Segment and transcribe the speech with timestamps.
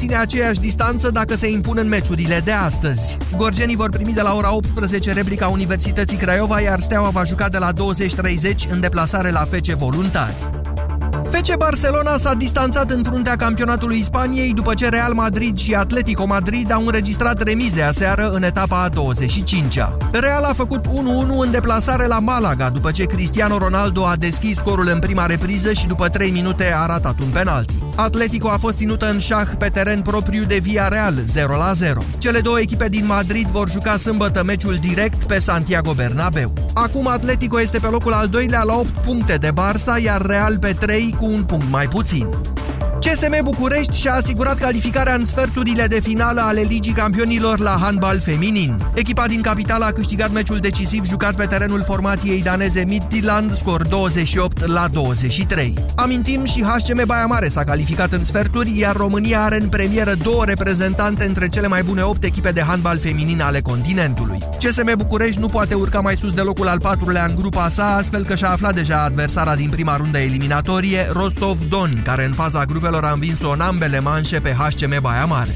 [0.00, 3.16] menține aceeași distanță dacă se impun în meciurile de astăzi.
[3.36, 7.58] Gorgenii vor primi de la ora 18 replica Universității Craiova, iar Steaua va juca de
[7.58, 10.34] la 20.30 în deplasare la FC Voluntari.
[11.30, 16.72] FC Barcelona s-a distanțat în fruntea campionatului Spaniei după ce Real Madrid și Atletico Madrid
[16.72, 19.96] au înregistrat remize aseară în etapa a 25-a.
[20.12, 20.90] Real a făcut 1-1
[21.44, 25.86] în deplasare la Malaga după ce Cristiano Ronaldo a deschis scorul în prima repriză și
[25.86, 27.87] după 3 minute a ratat un penalti.
[28.00, 32.18] Atletico a fost ținută în șah pe teren propriu de Via Real 0-0.
[32.18, 36.52] Cele două echipe din Madrid vor juca sâmbătă meciul direct pe Santiago Bernabeu.
[36.74, 40.72] Acum Atletico este pe locul al doilea la 8 puncte de Barça, iar Real pe
[40.72, 42.26] 3 cu un punct mai puțin.
[43.00, 48.82] CSM București și-a asigurat calificarea în sferturile de finală ale Ligii Campionilor la handbal feminin.
[48.94, 54.66] Echipa din capitală a câștigat meciul decisiv jucat pe terenul formației daneze Midtjylland, scor 28
[54.66, 55.74] la 23.
[55.94, 60.44] Amintim și HCM Baia Mare s-a calificat în sferturi, iar România are în premieră două
[60.44, 64.38] reprezentante între cele mai bune 8 echipe de handbal feminin ale continentului.
[64.58, 68.24] CSM București nu poate urca mai sus de locul al patrulea în grupa sa, astfel
[68.24, 73.10] că și-a aflat deja adversara din prima rundă eliminatorie, Rostov Don, care în faza grupelor
[73.10, 75.50] a învins-o în ambele manșe pe HCM Baia Mare.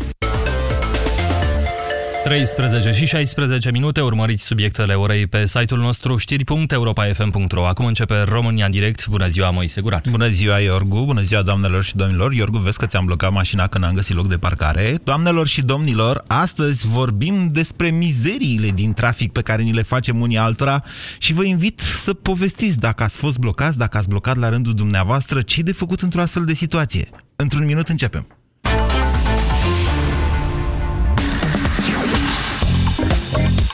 [2.24, 8.70] 13 și 16 minute, urmăriți subiectele orei pe site-ul nostru știri.europa.fm.ro Acum începe România în
[8.70, 9.06] direct.
[9.06, 10.02] Bună ziua, Moise Guran.
[10.10, 11.04] Bună ziua, Iorgu.
[11.04, 12.32] Bună ziua, doamnelor și domnilor.
[12.32, 14.98] Iorgu, vezi că ți-am blocat mașina când am găsit loc de parcare.
[15.04, 20.38] Doamnelor și domnilor, astăzi vorbim despre mizeriile din trafic pe care ni le facem unii
[20.38, 20.82] altora
[21.18, 25.42] și vă invit să povestiți dacă ați fost blocați, dacă ați blocat la rândul dumneavoastră,
[25.42, 27.08] ce de făcut într-o astfel de situație.
[27.36, 28.26] Într-un minut începem.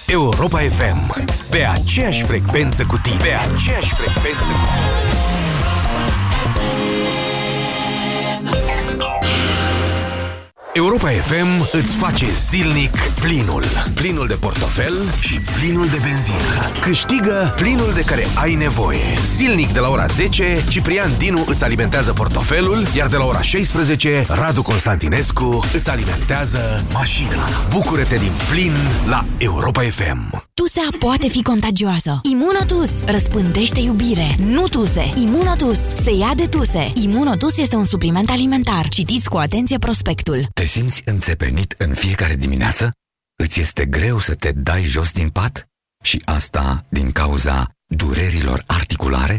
[0.07, 1.25] Europa FM.
[1.51, 3.17] Pe aceeași frecvență cu tine.
[3.17, 5.28] Pe aceeași frecvență cu tine.
[10.79, 13.63] Europa FM îți face zilnic plinul.
[13.95, 16.79] Plinul de portofel și plinul de benzină.
[16.81, 19.05] Câștigă plinul de care ai nevoie.
[19.37, 24.25] Zilnic de la ora 10, Ciprian Dinu îți alimentează portofelul, iar de la ora 16,
[24.29, 27.49] Radu Constantinescu îți alimentează mașina.
[27.71, 28.73] Bucură-te din plin
[29.09, 30.47] la Europa FM.
[30.55, 32.21] Tusea poate fi contagioasă.
[32.31, 35.13] Imunotus răspândește iubire, nu tuse.
[35.23, 36.93] Imunotus se ia de tuse.
[36.95, 38.89] Imunotus este un supliment alimentar.
[38.89, 40.47] Citiți cu atenție prospectul.
[40.55, 42.91] Te simți înțepenit în fiecare dimineață?
[43.37, 45.69] Îți este greu să te dai jos din pat?
[46.03, 49.39] Și asta din cauza durerilor articulare?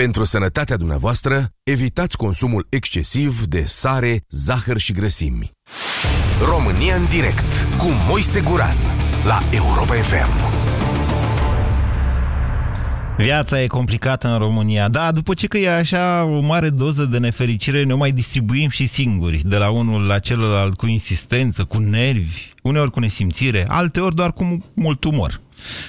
[0.00, 5.50] Pentru sănătatea dumneavoastră, evitați consumul excesiv de sare, zahăr și grăsimi.
[6.48, 8.76] România în direct cu Moise Guran
[9.24, 10.60] la Europa FM.
[13.20, 14.88] Viața e complicată în România.
[14.88, 18.86] Da, după ce că e așa o mare doză de nefericire, ne mai distribuim și
[18.86, 24.32] singuri, de la unul la celălalt, cu insistență, cu nervi, uneori cu nesimțire, alteori doar
[24.32, 25.40] cu mult umor.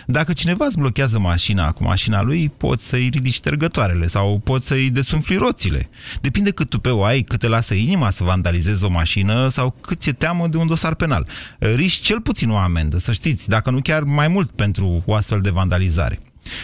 [0.05, 4.89] Dacă cineva îți blochează mașina cu mașina lui, poți să-i ridici ștergătoarele sau poți să-i
[4.89, 5.89] desumfli roțile.
[6.21, 10.11] Depinde cât tupeu ai, cât te lasă inima să vandalizezi o mașină sau cât ți-e
[10.11, 11.27] teamă de un dosar penal.
[11.59, 15.41] Riști cel puțin o amendă, să știți, dacă nu chiar mai mult pentru o astfel
[15.41, 16.19] de vandalizare.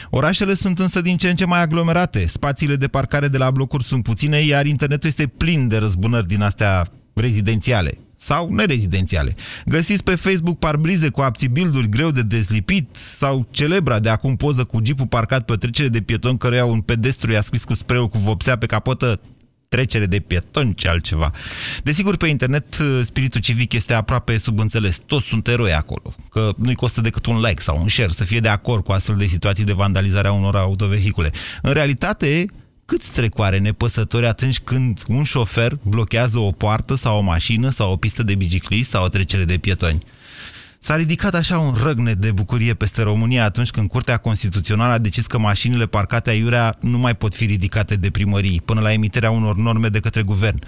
[0.09, 3.83] Orașele sunt însă din ce în ce mai aglomerate, spațiile de parcare de la blocuri
[3.83, 9.35] sunt puține, iar internetul este plin de răzbunări din astea rezidențiale sau nerezidențiale.
[9.65, 14.79] Găsiți pe Facebook parbrize cu abțibilduri greu de dezlipit sau celebra de acum poză cu
[14.83, 18.17] jeepul parcat pe o trecere de pieton căruia un pedestru i-a scris cu spreu cu
[18.17, 19.19] vopsea pe capotă
[19.67, 21.31] trecere de pieton, ce altceva.
[21.83, 25.01] Desigur, pe internet spiritul civic este aproape subînțeles.
[25.05, 26.13] Toți sunt eroi acolo.
[26.29, 29.15] Că nu-i costă decât un like sau un share să fie de acord cu astfel
[29.15, 31.31] de situații de vandalizare a unor autovehicule.
[31.61, 32.45] În realitate,
[32.85, 37.95] câți trecoare nepăsători atunci când un șofer blochează o poartă sau o mașină sau o
[37.97, 39.99] pistă de bicicliști sau o trecere de pietoni?
[40.87, 45.27] S-a ridicat așa un răgnet de bucurie peste România atunci când Curtea Constituțională a decis
[45.27, 49.55] că mașinile parcate aiurea nu mai pot fi ridicate de primării până la emiterea unor
[49.55, 50.59] norme de către guvern.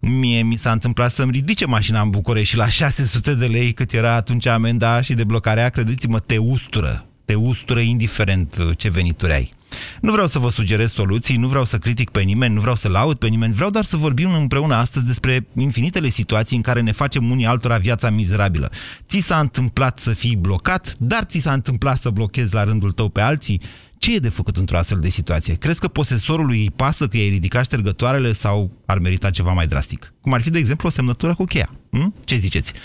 [0.00, 3.92] Mie mi s-a întâmplat să-mi ridice mașina în București și la 600 de lei cât
[3.92, 9.52] era atunci amenda și deblocarea, credeți-mă, te ustură te ustură indiferent uh, ce venituri ai.
[10.00, 12.88] Nu vreau să vă sugerez soluții, nu vreau să critic pe nimeni, nu vreau să
[12.88, 16.92] laud pe nimeni, vreau doar să vorbim împreună astăzi despre infinitele situații în care ne
[16.92, 18.70] facem unii altora viața mizerabilă.
[19.08, 23.08] Ți s-a întâmplat să fii blocat, dar ți s-a întâmplat să blochezi la rândul tău
[23.08, 23.60] pe alții?
[23.98, 25.54] Ce e de făcut într-o astfel de situație?
[25.54, 30.12] Crezi că posesorului îi pasă că i-ai ridicat ștergătoarele sau ar merita ceva mai drastic?
[30.20, 31.70] Cum ar fi, de exemplu, o semnătură cu cheia.
[31.90, 32.14] Hm?
[32.24, 32.72] Ce ziceți?
[32.72, 32.76] 0372069599.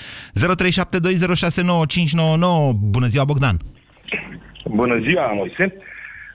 [2.75, 3.74] Bună ziua, Bogdan!
[4.65, 5.73] Bună ziua, Moise!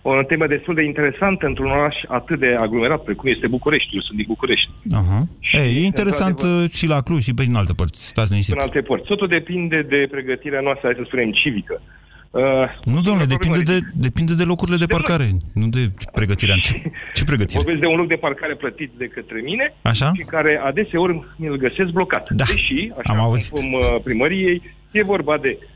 [0.02, 3.94] O temă destul de interesantă într-un oraș atât de aglomerat precum este București.
[3.94, 4.70] Eu sunt din București.
[4.92, 5.22] Aha.
[5.52, 8.06] Ei, e interesant uh, și la Cluj și pe din alte părți.
[8.06, 8.54] Stați liniștit.
[8.54, 9.06] În alte părți.
[9.06, 11.82] Totul depinde de pregătirea noastră, hai să spunem, civică.
[12.30, 12.42] Uh,
[12.84, 16.56] nu, domnule, depinde de, depinde de locurile de parcare, de nu de pregătirea.
[16.56, 16.72] Ce,
[17.14, 17.58] ce pregătire?
[17.62, 20.12] Vorbesc de un loc de parcare plătit de către mine Așa?
[20.14, 22.30] și care adeseori mi-l găsesc blocat.
[22.30, 23.52] Da, Deși, așa am auzit.
[23.52, 25.68] cum uh, primăriei, e vorba de uh,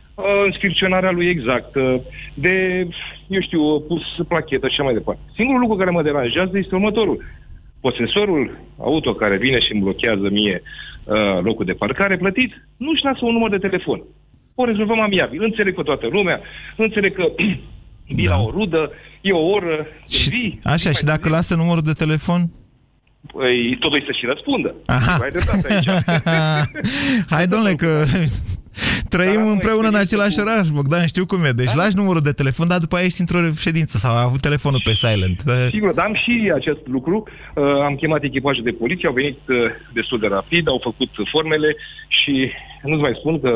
[0.46, 2.00] înscripționarea lui exact, uh,
[2.34, 2.87] de,
[3.26, 5.20] eu știu, pus plachetă și așa mai departe.
[5.34, 7.22] Singurul lucru care mă deranjează este următorul.
[7.81, 10.62] Posesorul auto care vine și îmi blochează mie
[11.05, 14.02] uh, locul de parcare plătit, nu-și lasă un număr de telefon.
[14.55, 15.43] O rezolvăm amiabil.
[15.43, 16.40] Înțeleg cu toată lumea,
[16.76, 17.25] înțeleg că
[18.06, 18.37] vii Da.
[18.37, 18.90] la o rudă,
[19.20, 21.34] e o oră, Și, vii, așa, vii mai și dacă târziu.
[21.37, 22.40] lasă numărul de telefon?
[23.32, 24.75] Păi, totul să și răspundă.
[24.87, 25.19] Aha.
[25.22, 26.05] Ai dreptate aici.
[27.34, 27.87] Hai, domnule, că
[29.14, 31.50] trăim Dar am o împreună în experiență același cu- oraș, Bogdan, știu cum e.
[31.62, 31.80] Deci Da?
[31.82, 34.92] lași numărul de telefon, dar după aia ești într-o ședință sau ai avut telefonul pe
[35.02, 35.38] silent.
[35.70, 37.16] Sigur, dar am și acest lucru.
[37.54, 39.56] Uh, am chemat echipajul de poliție, au venit uh,
[39.98, 41.76] destul de rapid, au făcut formele
[42.08, 42.34] și
[42.82, 43.50] nu-ți mai spun că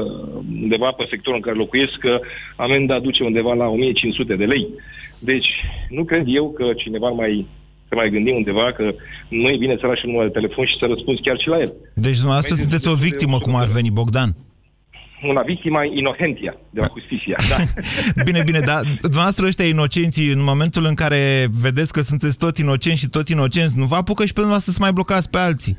[0.63, 2.13] undeva pe sectorul în care locuiesc, că
[2.57, 4.67] amenda duce undeva la 1500 de lei.
[5.19, 5.49] Deci,
[5.89, 7.47] nu cred eu că cineva ar mai
[7.89, 8.95] să mai gândim undeva că
[9.29, 11.59] nu e bine să lași un număr de telefon și să răspunzi chiar și la
[11.59, 11.73] el.
[11.95, 13.75] Deci dumneavoastră Mai sunteți o destul de victimă, cum ar ușor.
[13.75, 14.31] veni, Bogdan.
[15.23, 17.37] Una victima inocentia de la justiția.
[17.49, 17.57] Da.
[18.29, 23.01] Bine, bine, dar dumneavoastră ăștia inocenții, în momentul în care vedeți că sunteți tot inocenți
[23.01, 25.77] și tot inocenți, nu vă apucă și pe dumneavoastră să mai blocați pe alții.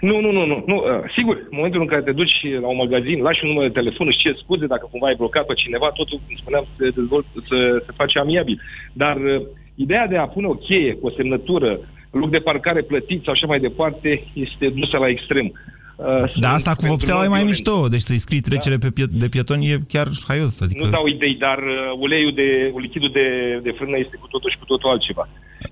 [0.00, 0.64] Nu, nu, nu, nu.
[0.66, 0.76] nu.
[0.76, 3.78] Uh, sigur, în momentul în care te duci la un magazin, lași un număr de
[3.80, 7.26] telefon, își ceri scuze dacă cumva ai blocat pe cineva, totul, cum spuneam, se dezvolt,
[7.48, 8.60] se, se face amiabil.
[8.92, 9.42] Dar uh,
[9.74, 11.78] ideea de a pune o cheie cu o semnătură,
[12.10, 15.52] loc de parcare plătit sau așa mai departe, este dusă la extrem.
[15.98, 17.66] Uh, Dar sunt asta cu pentru vopseaua e mai non-violent.
[17.66, 20.60] mișto, deci să-i scrii trecere pe pie- de pietoni e chiar haios.
[20.60, 20.84] Adică...
[20.84, 22.48] Nu dau idei, dar uh, uleiul de,
[22.84, 23.26] lichidul de,
[23.62, 25.28] de frână este cu totul și cu totul altceva.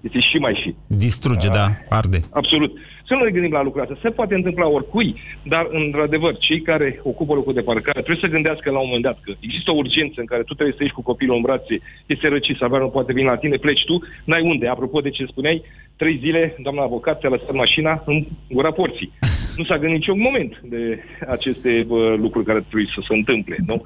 [0.06, 0.74] Este și mai și.
[0.86, 2.20] Distruge, da, arde.
[2.40, 2.72] Absolut.
[3.08, 3.98] Să nu ne gândim la lucrul ăsta.
[4.02, 8.70] Se poate întâmpla oricui, dar, într-adevăr, cei care ocupă locul de parcare trebuie să gândească
[8.70, 11.02] la un moment dat că există o urgență în care tu trebuie să ieși cu
[11.02, 11.74] copilul în brațe,
[12.06, 14.66] este răcit, salvarea nu poate veni la tine, pleci tu, n-ai unde.
[14.66, 15.62] Apropo de ce spuneai,
[15.96, 19.12] trei zile, doamna avocat ți-a lăsat mașina în gura porții.
[19.56, 20.98] Nu s-a gândit niciun moment de
[21.28, 23.82] aceste bă, lucruri care trebuie să se întâmple, nu?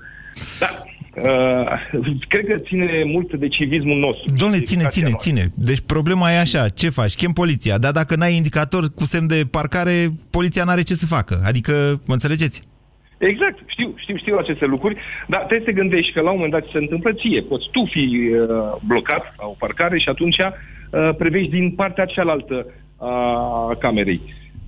[0.61, 0.67] Da.
[1.17, 4.35] Uh, cred că ține mult de civismul nostru.
[4.37, 5.33] Domnule, de ține, educația ține, noastră.
[5.33, 5.53] ține.
[5.71, 7.15] Deci problema e așa, ce faci?
[7.15, 9.93] Chem poliția, dar dacă n-ai indicator cu semn de parcare,
[10.31, 11.41] poliția n-are ce să facă.
[11.45, 11.73] Adică,
[12.07, 12.63] mă înțelegeți?
[13.19, 14.97] Exact, știu, știu, știu aceste lucruri,
[15.29, 17.41] dar trebuie să gândești că la un moment dat ce se întâmplă ție.
[17.41, 18.49] Poți tu fi uh,
[18.87, 24.21] blocat la o parcare și atunci uh, prevești din partea cealaltă a camerei.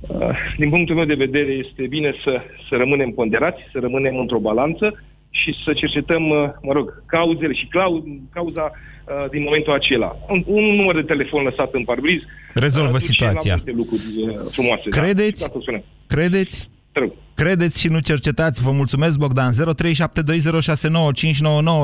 [0.08, 4.38] Uh, din punctul meu de vedere este bine să, să rămânem ponderați, să rămânem într-o
[4.38, 10.16] balanță și să cercetăm, uh, mă rog, cauzele și clau, cauza uh, din momentul acela.
[10.28, 12.20] Un, un număr de telefon lăsat în parbriz
[12.54, 13.54] Rezolvă uh, duce situația.
[13.54, 14.88] La multe lucruri uh, frumoase.
[14.88, 15.40] Credeți?
[15.40, 15.82] Da, asta spunem.
[16.06, 16.70] Credeți?
[16.92, 17.12] Te rog.
[17.34, 18.62] Credeți și nu cercetați.
[18.62, 19.52] Vă mulțumesc, Bogdan.
[19.52, 19.56] 0372069599.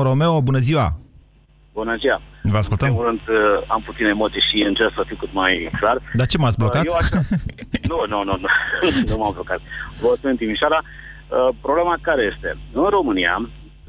[0.01, 0.99] Romeo, bună ziua!
[1.81, 2.17] Bună ziua!
[2.53, 2.87] Vă În ascultăm.
[2.87, 3.37] primul rând, uh,
[3.75, 5.97] am puține emoții și încerc să fiu cât mai clar.
[6.19, 6.81] Dar ce m-ați blocat?
[6.83, 7.17] Uh, Eu așa...
[7.91, 8.47] nu, nu, nu, nu,
[9.09, 9.59] nu m-am blocat.
[10.01, 10.79] Vă sunt în Timișoara.
[10.85, 12.49] Uh, Problema care este?
[12.81, 13.33] În România,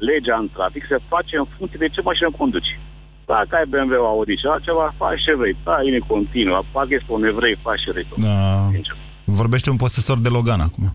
[0.09, 2.71] legea în trafic se face în funcție de ce mașină conduci.
[3.33, 5.55] Dacă ai BMW, Audi și altceva, faci ce vrei.
[5.67, 6.59] Da, e continuă.
[6.73, 8.05] Parcă este un evrei, faci ce vrei.
[8.09, 8.15] tu.
[8.27, 8.37] Da.
[8.75, 8.95] Sincer.
[9.39, 10.85] Vorbește un posesor de Logan acum.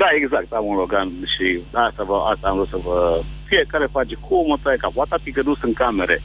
[0.00, 1.46] Da, exact, am un Logan și
[1.88, 2.96] asta, vă, asta am vrut să vă...
[3.50, 6.16] Fiecare face cum o taie capul, atât că nu sunt camere,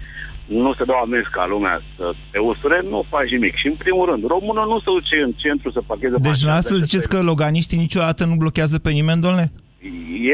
[0.46, 3.56] nu se dau amenzi ca lumea să te usure, nu faci nimic.
[3.62, 6.76] Și în primul rând, românul nu se duce în centru să parcheze Deci mașina, dumneavoastră
[6.76, 9.48] să ziceți se- că loganiștii niciodată nu blochează pe nimeni, domnule?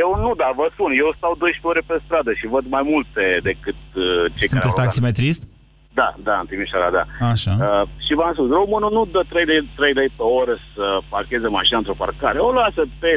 [0.03, 3.23] Eu nu, dar vă spun, eu stau 12 ore pe stradă și văd mai multe
[3.49, 4.03] decât uh,
[4.37, 4.83] cei care Sunteți au Logan.
[4.85, 5.41] taximetrist?
[5.99, 7.03] Da, da, în Timișoara, da.
[7.33, 7.51] Așa.
[7.59, 11.47] Uh, și v-am spus, românul nu dă 3 lei, 3 lei pe oră să parcheze
[11.59, 12.37] mașina într-o parcare.
[12.47, 13.11] O lasă pe,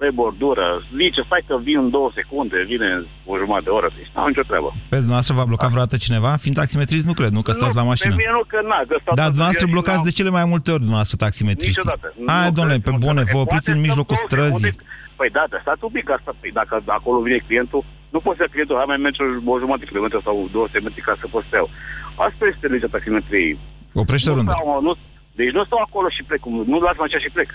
[0.00, 0.66] pe bordură,
[1.00, 3.88] zice, stai că vin în două secunde, vine în o jumătate de oră.
[3.96, 4.68] Deci n-au nicio treabă.
[4.92, 6.30] Pe dumneavoastră v-a blocat vreodată cineva?
[6.42, 8.12] Fiind taximetrist, nu cred, nu că stați nu, la mașină.
[8.14, 10.16] Pe mine nu, că na, că stau Dar toată dumneavoastră ziua și blocați n-am- de
[10.18, 11.82] cele mai multe ori, dumneavoastră taximetriștii.
[11.82, 12.06] Niciodată.
[12.32, 13.06] Hai, Nu domnule, cred pe niciodată.
[13.08, 14.72] bune, vă Poate opriți în să mijlocul bloche, străzii.
[14.76, 17.82] poate- Păi da, dar stați un pic, asta, păi dacă acolo vine clientul,
[18.16, 19.20] Nu pot să cred, hai mai merge
[19.52, 21.68] o jumătate de kilometru sau 200 metri ca să pot să iau.
[22.16, 23.58] Asta este legea taximetriei.
[23.94, 24.54] Oprește Nu rândul.
[24.56, 24.92] stau, nu,
[25.38, 26.44] deci nu stau acolo și plec.
[26.44, 27.48] Nu las mașina și plec.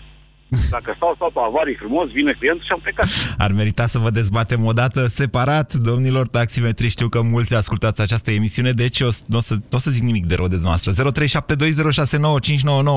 [0.69, 3.05] Dacă stau, stau pe avarii frumos, vine clientul și am plecat.
[3.37, 6.87] Ar merita să vă dezbatem o dată separat, domnilor taximetri.
[6.87, 10.03] Știu că mulți ascultați această emisiune, deci o, nu o, să, nu o să zic
[10.03, 10.91] nimic de rău de noastră.
[10.91, 10.95] 0372069599.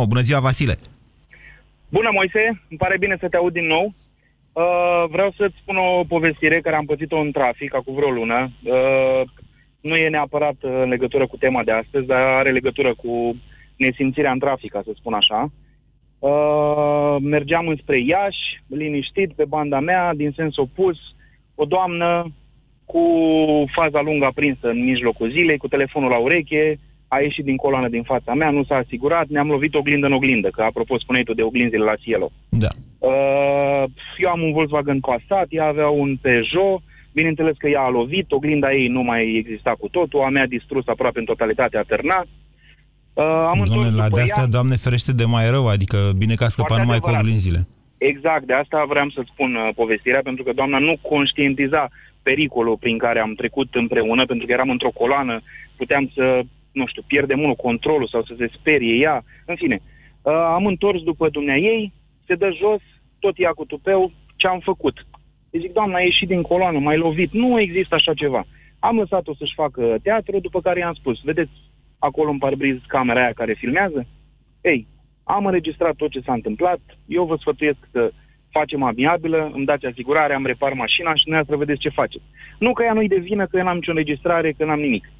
[0.08, 0.78] Bună ziua, Vasile!
[1.88, 2.62] Bună, Moise!
[2.70, 3.94] Îmi pare bine să te aud din nou.
[4.52, 8.50] Uh, vreau să-ți spun o povestire care am pățit-o în trafic acum vreo lună.
[8.62, 9.22] Uh,
[9.80, 13.36] nu e neapărat uh, în legătură cu tema de astăzi, dar are legătură cu
[13.76, 15.50] nesimțirea în trafic, ca să spun așa.
[16.18, 20.98] Uh, mergeam înspre Iași, liniștit, pe banda mea, din sens opus,
[21.54, 22.32] o doamnă
[22.84, 23.04] cu
[23.74, 28.02] faza lungă aprinsă în mijlocul zilei, cu telefonul la ureche, a ieșit din coloană din
[28.02, 31.42] fața mea, nu s-a asigurat, ne-am lovit oglindă în oglindă, că apropo spuneai tu de
[31.42, 32.30] oglinzile la Cielo.
[32.48, 32.68] Da.
[32.98, 33.84] Uh,
[34.18, 36.82] eu am un Volkswagen Passat, ea avea un Peugeot,
[37.12, 40.86] bineînțeles că ea a lovit, oglinda ei nu mai exista cu totul, a mea distrus
[40.86, 42.26] aproape în totalitate, a târnat.
[43.12, 44.48] Uh, am întors Doamne, la după de astea, ea.
[44.48, 47.26] Doamne ferește de mai rău, adică bine că a scăpat Foarte numai cu adevărat.
[47.26, 47.68] oglinzile.
[47.98, 51.88] Exact, de asta vreau să spun uh, povestirea, pentru că doamna nu conștientiza
[52.22, 55.40] pericolul prin care am trecut împreună, pentru că eram într-o coloană,
[55.76, 56.40] puteam să,
[56.72, 59.80] nu știu, pierdem unul controlul sau să se sperie ea, în fine.
[60.22, 61.92] Uh, am întors după dumnea ei,
[62.26, 62.80] se dă jos,
[63.18, 65.06] tot ea cu tupeu, ce am făcut.
[65.50, 68.44] Îi zic, doamna, a ieșit din coloană, mai lovit, nu există așa ceva.
[68.78, 71.50] Am lăsat-o să-și facă teatru, după care i-am spus, vedeți
[71.98, 74.06] acolo în parbriz camera aia care filmează?
[74.60, 74.86] Ei,
[75.24, 78.12] am înregistrat tot ce s-a întâmplat, eu vă sfătuiesc să
[78.50, 82.24] facem amiabilă, îmi dați asigurare, am repar mașina și dumneavoastră vedeți ce faceți.
[82.58, 85.10] Nu că ea nu-i de vină, că eu n-am nicio înregistrare, că n-am nimic.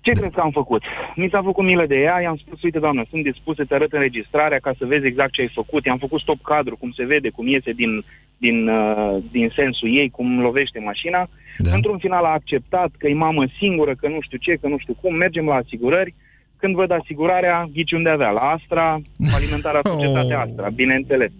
[0.00, 0.82] Ce crezi că am făcut?
[1.16, 4.58] Mi s-a făcut milă de ea, i-am spus, uite doamnă, sunt dispus să-ți arăt înregistrarea
[4.58, 5.84] ca să vezi exact ce ai făcut.
[5.84, 8.04] I-am făcut stop cadru, cum se vede, cum iese din,
[8.36, 11.28] din, uh, din sensul ei, cum lovește mașina.
[11.58, 11.74] Da.
[11.74, 14.94] Într-un final a acceptat că e mamă singură, că nu știu ce, că nu știu
[15.00, 16.14] cum, mergem la asigurări.
[16.56, 19.00] Când văd asigurarea, ghici unde avea, la Astra,
[19.34, 20.42] alimentarea societatea Oh.
[20.46, 21.30] Astra, bineînțeles.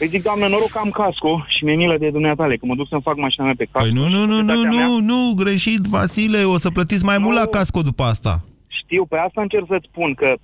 [0.00, 2.88] Îi zic, doamnă, noroc că am casco și mi-e milă de dumneatale, că mă duc
[2.88, 3.88] să-mi fac mașina mea pe casco.
[3.88, 7.04] Păi nu, și nu, nu, nu, societatea mea- nu, nu, greșit, Vasile, o să plătiți
[7.04, 7.40] mai mult Nu.
[7.40, 8.44] la casco după asta.
[8.66, 10.34] Știu, pe asta încerc să-ți spun că,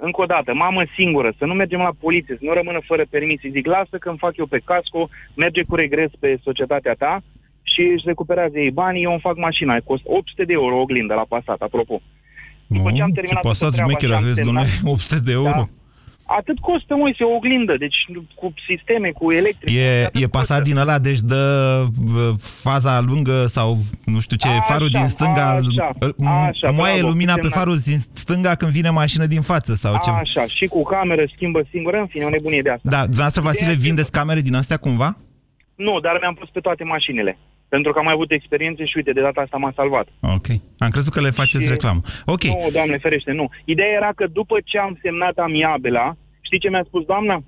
[0.00, 3.42] încă o dată, mamă singură, să nu mergem la poliție, să nu rămână fără permis.
[3.42, 7.22] Îi zic, lasă că îmi fac eu pe casco, merge cu regres pe societatea ta
[7.62, 9.76] și își recuperează ei banii, eu îmi fac mașina.
[9.84, 12.00] Cost 800 de euro oglindă la pasat, apropo.
[12.66, 15.20] După ce am terminat ce toată pasat treaba șmecher și am aveți, semnat- domnule, 800
[15.24, 15.50] de euro.
[15.50, 15.68] Da.
[16.30, 17.96] Atât costă, mă, este o oglindă, deci
[18.34, 19.76] cu sisteme, cu electric.
[19.76, 20.72] E, atât e pasat costă.
[20.72, 21.42] din ăla, deci dă
[22.12, 26.70] v, faza lungă sau nu știu ce, Așa, farul din stânga, așa, îl- m- așa,
[26.70, 27.58] moaie bravo, lumina pe semnat.
[27.58, 30.16] farul din stânga când vine mașină din față sau ceva.
[30.16, 32.88] Așa, și cu cameră schimbă singură, în fine, o nebunie de asta.
[32.90, 35.16] Da, dumneavoastră, Vasile, Ideea e- vindeți camere din astea cumva?
[35.74, 37.38] Nu, dar mi-am pus pe toate mașinile.
[37.68, 40.06] Pentru că am mai avut experiențe și uite, de data asta m-a salvat.
[40.20, 40.48] Ok.
[40.78, 42.00] Am crezut că le faceți Și- reclamă.
[42.26, 42.42] Ok.
[42.44, 43.48] Nu, doamne ferește, nu.
[43.64, 47.42] Ideea era că după ce am semnat amiabela, știi ce mi-a spus doamna?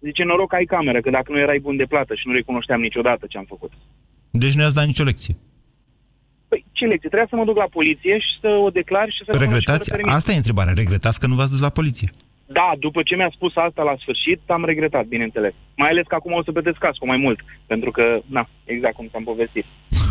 [0.00, 2.80] Zice, noroc că ai cameră, că dacă nu erai bun de plată și nu recunoșteam
[2.80, 3.72] niciodată ce am făcut.
[4.30, 5.34] Deci nu i-ați dat nicio lecție.
[6.48, 7.08] Păi, ce lecție?
[7.08, 9.88] Trebuia să mă duc la poliție și să o declar și să rămână și Regretați?
[9.90, 10.14] fără permis.
[10.18, 10.72] Asta e întrebarea.
[10.76, 12.10] Regretați că nu v-ați dus la poliție.
[12.46, 15.52] Da, după ce mi-a spus asta la sfârșit, am regretat, bineînțeles.
[15.76, 19.08] Mai ales că acum o să plătesc casco mai mult, pentru că, na, exact cum
[19.10, 19.64] ți-am povestit.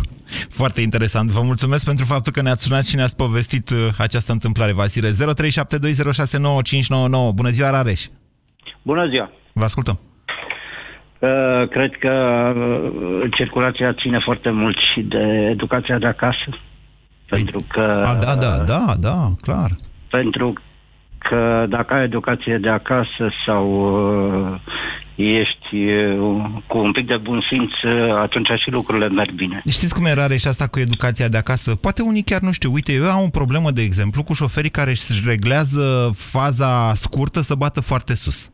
[0.59, 1.29] Foarte interesant.
[1.29, 5.09] Vă mulțumesc pentru faptul că ne-ați sunat și ne-ați povestit uh, această întâmplare, Vasile.
[5.09, 5.11] 0372069599.
[7.35, 8.01] Bună ziua, Rareș.
[8.81, 9.31] Bună ziua!
[9.53, 9.99] Vă ascultăm.
[11.19, 12.13] Uh, cred că
[12.55, 16.49] uh, circulația ține foarte mult și de educația de acasă.
[17.29, 18.03] Pentru că...
[18.05, 19.69] A, da, da, da, da, clar.
[20.09, 20.53] Pentru
[21.29, 23.65] că dacă ai educație de acasă sau
[24.45, 24.59] uh,
[25.15, 29.61] ești uh, cu un pic de bun simț, uh, atunci și lucrurile merg bine.
[29.69, 31.75] Știți cum e rare și asta cu educația de acasă?
[31.75, 32.71] Poate unii chiar nu știu.
[32.73, 37.55] Uite, eu am o problemă, de exemplu, cu șoferii care își reglează faza scurtă să
[37.55, 38.51] bată foarte sus.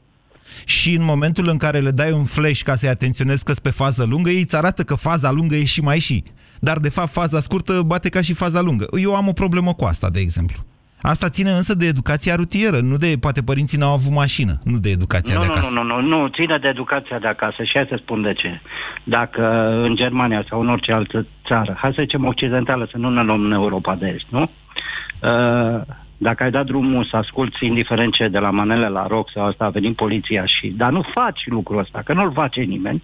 [0.66, 4.06] Și în momentul în care le dai un flash ca să-i atenționezi că pe fază
[4.10, 6.24] lungă, ei îți arată că faza lungă e și mai și.
[6.60, 8.86] Dar, de fapt, faza scurtă bate ca și faza lungă.
[9.02, 10.64] Eu am o problemă cu asta, de exemplu.
[11.02, 14.90] Asta ține însă de educația rutieră, nu de, poate părinții n-au avut mașină, nu de
[14.90, 15.74] educația Nu, de nu, acasă.
[15.74, 18.62] nu, nu, nu, nu, ține de educația de acasă și hai să spun de ce.
[19.04, 19.42] Dacă
[19.84, 23.44] în Germania sau în orice altă țară, hai să zicem occidentală, să nu ne luăm
[23.44, 24.42] în Europa de Est, nu?
[24.42, 25.82] Uh,
[26.18, 29.66] Dacă ai dat drumul să asculti indiferent ce de la manele la rock sau asta
[29.66, 30.68] a venit poliția și...
[30.68, 33.04] Dar nu faci lucrul ăsta, că nu-l face nimeni.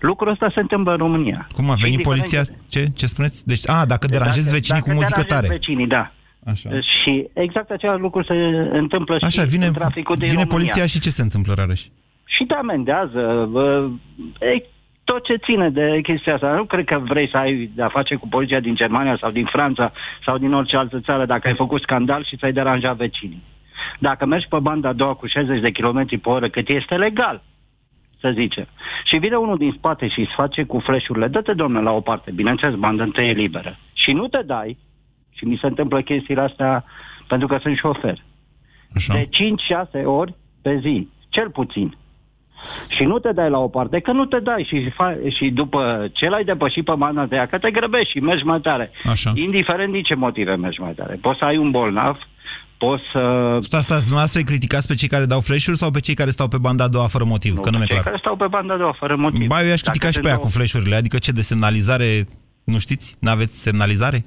[0.00, 1.46] Lucrul ăsta se întâmplă în România.
[1.54, 2.54] Cum a Și venit indiferent poliția?
[2.70, 3.46] Ce, ce spuneți?
[3.46, 5.58] Deci, a, dacă deranjezi dacă- vecinii dacă cu muzică deranjezi tare.
[5.58, 6.12] vecinii, da.
[6.44, 6.70] Așa.
[7.02, 8.34] Și exact același lucru se
[8.72, 10.56] întâmplă și Așa, vine, în traficul din vine România.
[10.56, 11.82] poliția și ce se întâmplă, Rareș?
[12.24, 13.48] Și te amendează.
[13.50, 13.88] bă,
[14.40, 14.62] E
[15.04, 16.54] tot ce ține de chestia asta.
[16.54, 19.92] Nu cred că vrei să ai de-a face cu poliția din Germania sau din Franța
[20.24, 23.42] sau din orice altă țară dacă ai făcut scandal și ți-ai deranjat vecinii.
[23.98, 27.42] Dacă mergi pe banda a doua cu 60 de km pe oră, cât este legal,
[28.20, 28.66] să zicem,
[29.04, 32.30] și vine unul din spate și îți face cu flash-urile, dă-te, domnule, la o parte,
[32.30, 33.78] bineînțeles, banda întâi e liberă.
[33.92, 34.78] Și nu te dai,
[35.40, 36.84] și mi se întâmplă chestiile astea
[37.28, 38.24] pentru că sunt șofer,
[38.94, 39.12] Așa.
[39.14, 39.28] de
[40.02, 41.96] 5-6 ori pe zi, cel puțin.
[42.96, 46.08] Și nu te dai la o parte, că nu te dai și, fa- și după
[46.12, 48.90] ce l-ai depășit pe banda de ea, că te grăbești și mergi mai tare.
[49.04, 49.32] Așa.
[49.34, 51.18] Indiferent din ce motive mergi mai tare.
[51.20, 52.16] Poți să ai un bolnav,
[52.78, 53.20] poți să...
[53.60, 56.48] Stați, stați, dumneavoastră îi criticați pe cei care dau flash-uri sau pe cei care stau
[56.48, 57.58] pe banda a doua fără motiv?
[57.58, 58.04] că nu mi-e cei clar.
[58.06, 59.46] care stau pe banda a doua, fără motiv.
[59.46, 61.40] Ba, eu i-aș Dacă critica și sunt pe aia două- cu flash-urile, adică ce, de
[61.42, 62.24] semnalizare,
[62.64, 63.16] nu știți?
[63.20, 64.24] N-aveți semnalizare?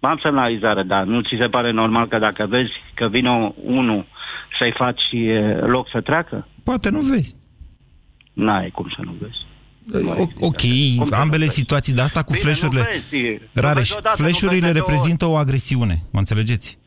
[0.00, 4.06] Am semnalizare, dar nu ți se pare normal că dacă vezi că vine unul
[4.58, 6.46] să-i faci e, loc să treacă?
[6.64, 7.34] Poate nu vezi.
[8.32, 9.38] N-ai cum să nu vezi.
[10.20, 10.60] O- Ok,
[11.10, 12.80] ambele situații de asta cu Bine, flash-urile...
[12.80, 16.18] nu vezi, nu Rareș, vezi odată, nu flash-urile vezi de două reprezintă o agresiune, mă
[16.18, 16.78] înțelegeți?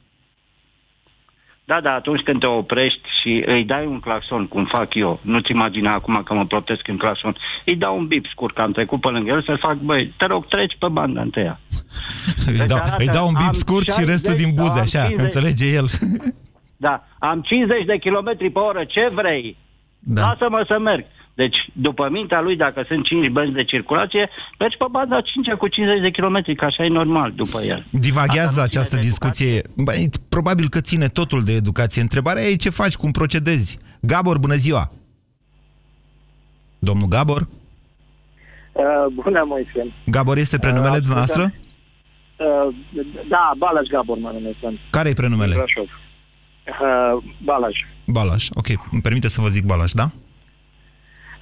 [1.66, 5.52] Da, da, atunci când te oprești și îi dai un claxon, cum fac eu, nu-ți
[5.52, 9.00] imagina acum că mă plătesc în claxon, îi dau un bip scurt, că am trecut
[9.02, 11.60] pe lângă el, să fac, băi, te rog, treci pe banda întâia.
[12.46, 14.80] Îi dau, arată, îi dau un bip am scurt și 60, restul din buze, am
[14.80, 15.22] așa, 50.
[15.22, 15.86] înțelege el.
[16.78, 19.58] Da, am 50 de kilometri pe oră, ce vrei?
[20.00, 20.22] Da.
[20.22, 21.06] Lasă-mă să merg.
[21.36, 25.68] Deci, după mintea lui, dacă sunt 5 benzi de circulație, mergi pe banda 5 cu
[25.68, 27.86] 50 de kilometri, că așa e normal după el.
[27.92, 29.62] Divaghează Asta nu această ține de discuție.
[29.76, 32.02] Băi, probabil că ține totul de educație.
[32.02, 33.78] Întrebarea e ce faci, cum procedezi.
[34.02, 34.90] Gabor, bună ziua!
[36.80, 37.42] Domnul Gabor?
[37.42, 39.94] Uh, bună, Moise.
[40.06, 41.54] Gabor este prenumele Uh, dumneavoastră?
[42.38, 42.76] Uh,
[43.30, 44.56] da, Balaj Gabor mă numesc.
[44.60, 44.80] sunt.
[44.90, 45.56] Care e prenumele?
[45.56, 45.84] Brașov.
[45.86, 47.76] Uh, Balaj.
[48.06, 48.48] Balaș.
[48.54, 50.12] Ok, îmi permite să vă zic Balaș, da?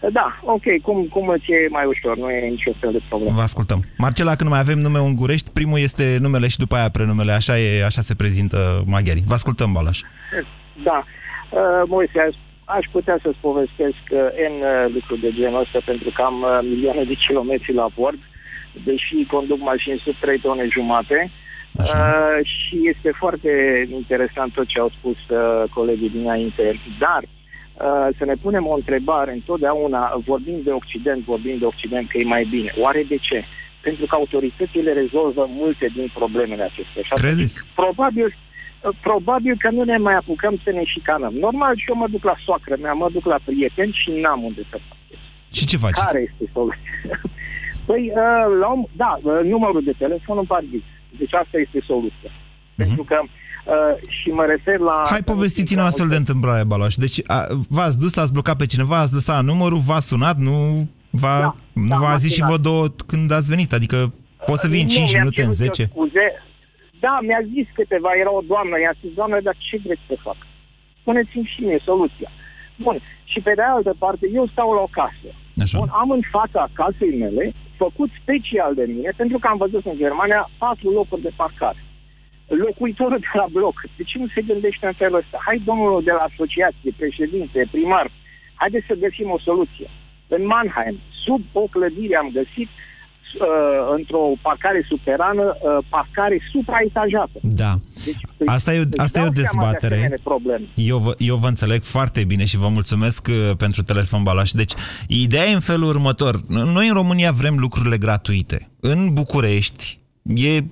[0.02, 3.36] Uh, Da, ok, cum, cum îți e mai ușor, nu e nicio fel de problemă.
[3.36, 3.80] Vă ascultăm.
[3.98, 7.32] Marcela, când mai avem nume ungurești, primul este numele și după aia prenumele.
[7.32, 9.24] Așa, e, așa se prezintă maghiarii.
[9.28, 10.00] Vă ascultăm, Balaș.
[10.84, 11.04] Da.
[11.04, 12.36] Uh, Moise, aș,
[12.78, 14.20] aș putea să-ți povestesc uh,
[14.54, 18.20] N uh, lucruri de genul ăsta pentru că am uh, milioane de kilometri la bord,
[18.86, 21.32] deși conduc mașini sub 3 tone jumate.
[21.74, 23.52] Uh, și este foarte
[23.94, 26.80] interesant tot ce au spus uh, colegii dinainte.
[27.00, 27.41] Dar uh,
[28.18, 32.44] să ne punem o întrebare întotdeauna, vorbim de Occident, vorbim de Occident că e mai
[32.50, 32.74] bine.
[32.78, 33.44] Oare de ce?
[33.82, 37.02] Pentru că autoritățile rezolvă multe din problemele acestea.
[37.02, 37.66] Și atunci, Credeți?
[37.76, 41.34] Probabil, uh, probabil că nu ne mai apucăm să ne șicanăm.
[41.34, 44.62] Normal, și eu mă duc la soacră mea, mă duc la prieteni și n-am unde
[44.70, 44.98] să fac.
[45.54, 45.94] Și ce faci?
[46.06, 47.22] Care este soluția?
[47.88, 50.82] păi, uh, la un, da, uh, numărul de telefon în parghiz.
[51.18, 52.32] Deci asta este soluția.
[52.76, 55.00] Pentru că uh, și mă refer la...
[55.04, 55.10] Mhm.
[55.10, 56.96] Hai povestiți-ne o astfel de întâmplare, Balaș.
[56.96, 61.40] Deci a, v-ați dus, ați blocat pe cineva, ați lăsat numărul, v-a sunat, nu v-a,
[61.40, 62.52] Da, nu da, v-a m-a zis și sunat.
[62.52, 63.74] vă două când ați venit.
[63.74, 64.14] Adică
[64.46, 65.84] poți să vii în Nu, 5 mi-a minute, în cerut eu 10.
[65.94, 66.26] Scuze.
[67.06, 70.38] Da, mi-a zis câteva, era o doamnă, i-a zis, doamnă, dar ce vreți să fac?
[71.02, 72.30] Spuneți-mi și mie soluția.
[72.86, 72.98] Bun,
[73.32, 75.30] și pe de altă parte, eu stau la o casă.
[75.64, 75.78] Așa.
[75.80, 77.46] Bun, am în fața casei mele,
[77.84, 81.82] făcut special de mine, pentru că am văzut în Germania patru locuri de parcare.
[82.66, 85.38] Locuitorul de la bloc, de ce nu se gândește în felul ăsta?
[85.48, 88.06] Hai, domnul de la asociație, președinte, primar,
[88.62, 89.88] haideți să găsim o soluție.
[90.36, 97.38] În Mannheim, sub o clădire am găsit uh, într-o parcare subterană, uh, parcare supraetajată.
[97.64, 97.72] Da.
[98.06, 99.94] Deci, Asta e, o- îți asta e o dau seama de dezbatere.
[99.96, 100.66] asemenea probleme.
[100.76, 104.52] Eu vă, eu vă înțeleg foarte bine și vă mulțumesc uh, pentru telefon, Balaș.
[104.52, 104.74] Deci,
[105.08, 106.34] ideea e în felul următor.
[106.48, 108.58] Noi în România vrem lucrurile gratuite.
[108.80, 110.64] În București e,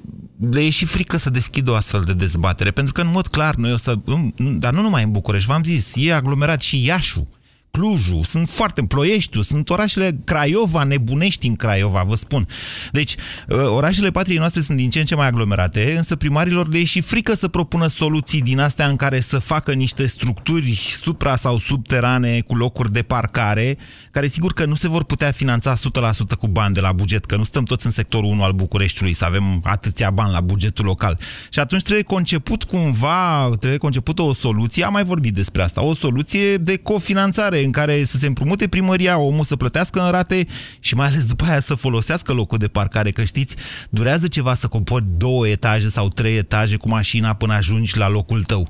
[0.50, 3.56] le e și frică să deschidă o astfel de dezbatere, pentru că în mod clar
[3.56, 3.96] noi o să...
[4.06, 7.28] în- Dar nu numai în București, v-am zis, e aglomerat și Iașu.
[7.72, 12.48] Clujul, sunt foarte, Ploieștiul, sunt orașele Craiova, nebunești în Craiova, vă spun.
[12.92, 13.16] Deci,
[13.48, 16.84] uh, orașele patriei noastre sunt din ce în ce mai aglomerate, însă primarilor le e
[16.84, 21.58] și frică să propună soluții din astea în care să facă niște structuri supra- sau
[21.58, 23.78] subterane cu locuri de parcare,
[24.12, 27.36] care sigur că nu se vor putea finanța 100% cu bani de la buget, că
[27.36, 31.20] nu stăm toți în sectorul 1 al Bucureștiului să avem atâția bani la bugetul local.
[31.50, 35.94] Și atunci trebuie conceput cumva, trebuie concepută o soluție, am mai vorbit despre asta, o
[35.94, 40.46] soluție de cofinanțare în care să se împrumute primăria, omul să plătească în rate
[40.80, 43.56] și mai ales după aia să folosească locul de parcare, că știți,
[43.90, 48.44] durează ceva să cobori două etaje sau trei etaje cu mașina până ajungi la locul
[48.44, 48.68] tău.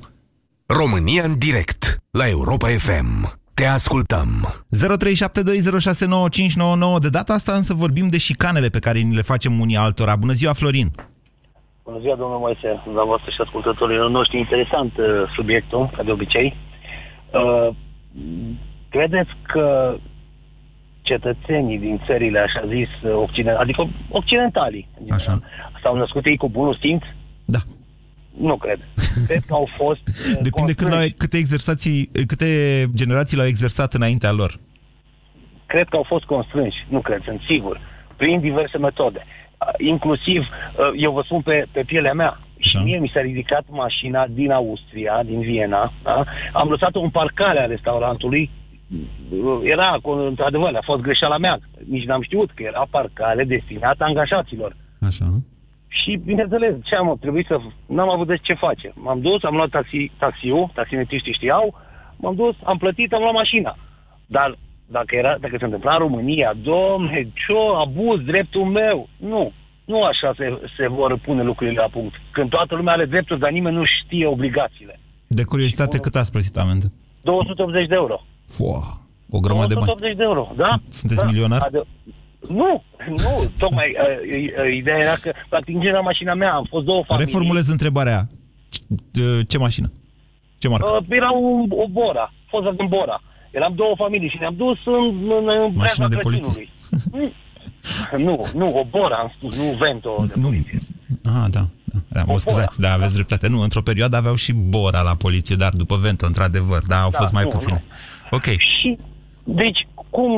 [0.65, 3.39] România în direct la Europa FM.
[3.53, 4.29] Te ascultăm.
[6.95, 10.15] 0372069599 De data asta însă vorbim de șicanele pe care ni le facem unii altora.
[10.15, 10.91] Bună ziua, Florin!
[11.83, 14.37] Bună ziua, domnul Moise, dumneavoastră și ascultătorilor noștri.
[14.37, 16.55] Interesant uh, subiectul, ca de obicei.
[17.33, 17.69] Uh,
[18.89, 19.95] credeți că
[21.01, 25.39] cetățenii din țările, așa zis, occident, adică occidentalii, Așa.
[25.83, 27.03] s-au născut ei cu bunul simț?
[27.45, 27.59] Da.
[28.37, 28.79] Nu cred.
[29.27, 30.01] Cred că au fost...
[30.07, 31.09] uh, Depinde cât constrânși.
[31.09, 32.49] la, câte, exersații, câte
[32.95, 34.59] generații l-au exersat înaintea lor.
[35.65, 37.81] Cred că au fost constrânși, nu cred, sunt sigur,
[38.17, 39.25] prin diverse metode.
[39.25, 43.63] Uh, Inclusiv, uh, eu vă spun pe, pe pielea mea, și mie mi s-a ridicat
[43.69, 46.23] mașina din Austria, din Viena, da?
[46.53, 48.58] am lăsat-o în parcarea restaurantului, Uh,
[49.63, 54.75] era acolo, într-adevăr, a fost greșeala mea, nici n-am știut că era parcare destinată angajaților.
[55.01, 55.25] Așa.
[55.87, 57.59] Și, bineînțeles, ce am trebuit să...
[57.85, 58.93] N-am avut de ce face.
[58.95, 61.77] M-am dus, am luat taxi, taxiul, taximetriștii știau,
[62.17, 63.77] m-am dus, am plătit, am luat mașina.
[64.25, 67.53] Dar dacă, era, dacă se întâmpla în România, domne, ce
[67.85, 69.09] abuz dreptul meu.
[69.17, 69.51] Nu,
[69.85, 72.13] nu așa se, se vor pune lucrurile la punct.
[72.31, 74.99] Când toată lumea are drepturi, dar nimeni nu știe obligațiile.
[75.27, 76.85] De curiozitate, cât ați plătit amendă?
[77.21, 78.21] 280 de euro.
[78.49, 79.85] Fua, o grămadă de bani.
[79.85, 80.81] 280 de euro, da?
[80.89, 81.27] Sunteți da.
[81.27, 81.61] milionar?
[81.61, 81.87] Ade-
[82.49, 86.85] nu, nu, tocmai uh, uh, ideea era că, practic, nici era mașina mea, am fost
[86.85, 87.25] două familii.
[87.25, 88.27] Reformulez întrebarea.
[89.13, 89.91] Ce, ce mașină?
[90.57, 90.97] Ce marcă?
[91.01, 93.21] Uh, era un, o Bora, fost din Bora.
[93.51, 96.69] Eram două familii și ne-am dus în, în, în Mașină breaza de Crăciunului.
[98.17, 100.47] nu, nu, o Bora am spus, nu Vento de nu.
[100.47, 100.81] poliție.
[101.23, 101.67] Ah, da.
[101.83, 103.47] da, da mă scuzați, da, aveți dreptate.
[103.47, 107.17] Nu, într-o perioadă aveau și Bora la poliție, dar după Vento, într-adevăr, da, au Da,
[107.17, 107.83] fost mai nu, puține.
[108.31, 108.43] Ok.
[108.57, 108.97] Și,
[109.43, 110.31] deci, cum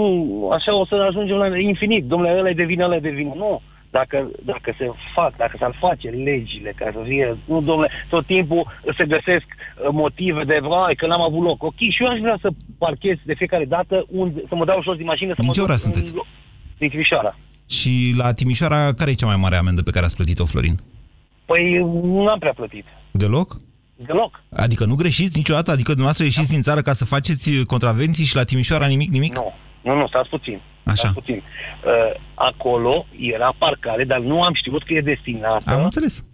[0.52, 2.06] așa o să ajungem la infinit?
[2.06, 3.34] Domnule, ăla e de vină, ăla e de vină.
[3.36, 3.62] Nu.
[3.90, 8.68] Dacă, dacă se fac, dacă s-ar face legile ca să fie, nu, domnule, tot timpul
[8.98, 11.64] se găsesc uh, motive de, vai, că n-am avut loc.
[11.64, 12.50] Ok, și eu aș vrea să
[12.80, 15.60] parchez de fiecare dată, unde, să mă dau jos din mașină, să Din mă ce
[15.60, 16.14] duc ora în sunteți?
[16.14, 16.28] lo-
[16.78, 17.36] Din Timișoara.
[17.70, 20.80] Și la Timișoara, care e cea mai mare amendă pe care ați plătit-o, Florin?
[21.46, 22.86] Păi nu am prea plătit.
[23.12, 23.56] Deloc?
[24.06, 24.44] Deloc.
[24.56, 25.72] Adică nu greșiți niciodată?
[25.72, 29.36] Adică dumneavoastră ieșiți din țară ca să faceți contravenții și la Timișoara nimic, nimic?
[29.36, 29.54] Nu.
[29.82, 30.62] Nu, nu, stați puțin.
[30.84, 30.96] Așa.
[30.96, 31.36] Stați puțin.
[31.36, 35.72] Uh, acolo era parcare, dar nu am știut că e destinată.
[35.72, 36.26] Am înțeles.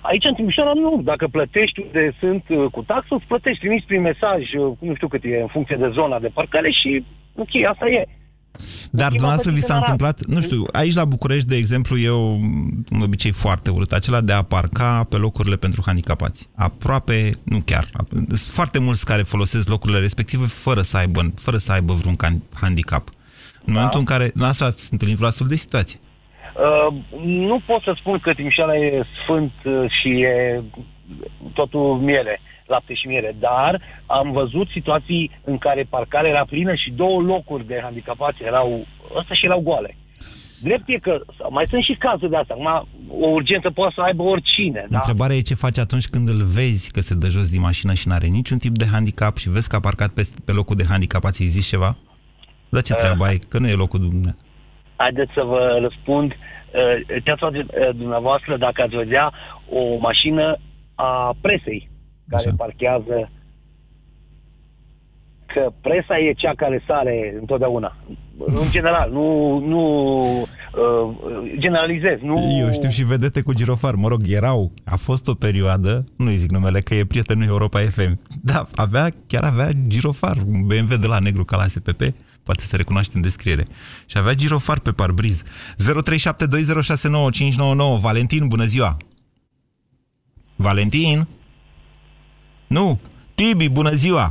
[0.00, 1.00] Aici, în Timișoara, nu.
[1.02, 5.08] Dacă plătești unde sunt uh, cu taxă, îți plătești, trimiți prin mesaj, uh, nu știu
[5.08, 7.04] cât e, în funcție de zona de parcare și,
[7.36, 8.06] ok, asta e.
[8.90, 9.92] Dar dumneavoastră vi plătit s-a în Arad.
[10.00, 12.18] întâmplat, nu știu, aici la București, de exemplu, e o-
[12.90, 16.48] un obicei foarte urât, acela de a parca pe locurile pentru handicapați.
[16.54, 21.56] Aproape, nu chiar, ap- sunt foarte mulți care folosesc locurile respective fără să aibă, fără
[21.56, 23.08] să aibă vreun can- handicap.
[23.64, 25.98] În momentul în care dumneavoastră ați întâlnit vreo astfel de situație.
[26.56, 30.62] Uh, nu pot să spun că Timișoara e sfânt uh, și e
[31.54, 32.40] totul miere,
[32.74, 33.72] lapte și miere, dar
[34.06, 38.86] am văzut situații în care parcarea era plină și două locuri de handicapați erau,
[39.18, 39.96] ăsta și erau goale.
[40.62, 42.54] Drept e că mai sunt și cazuri de asta.
[42.54, 42.88] Acum,
[43.26, 44.86] o urgență poate să aibă oricine.
[44.88, 44.96] Da?
[44.96, 48.08] Întrebarea e ce faci atunci când îl vezi că se dă jos din mașină și
[48.08, 50.84] nu are niciun tip de handicap și vezi că a parcat pe, pe locul de
[50.88, 51.96] handicapați, îi zici ceva?
[52.68, 53.38] Dar ce treabă ai?
[53.48, 54.46] Că nu e locul dumneavoastră.
[54.96, 56.30] Haideți să vă răspund.
[56.30, 59.32] Uh, Ce ați face uh, dumneavoastră dacă ați vedea
[59.68, 60.56] o mașină
[60.94, 61.88] a presei
[62.36, 62.56] care Așa.
[62.56, 63.30] parchează
[65.52, 67.96] că presa e cea care sare întotdeauna.
[68.46, 69.80] În general, nu, nu
[70.30, 70.46] uh,
[71.58, 72.18] generalizez.
[72.22, 72.56] Nu...
[72.58, 76.50] Eu știu și vedete cu girofar, mă rog, erau, a fost o perioadă, nu-i zic
[76.50, 81.18] numele, că e prietenul Europa FM, da, avea, chiar avea girofar, un BMW de la
[81.18, 82.00] negru ca la SPP,
[82.42, 83.64] poate se recunoaște în descriere.
[84.06, 85.42] Și avea girofar pe parbriz.
[85.42, 85.46] 0372069599,
[88.00, 88.96] Valentin, bună ziua!
[90.56, 91.26] Valentin?
[92.78, 92.86] Nu,
[93.34, 94.26] Tibi, bună ziua!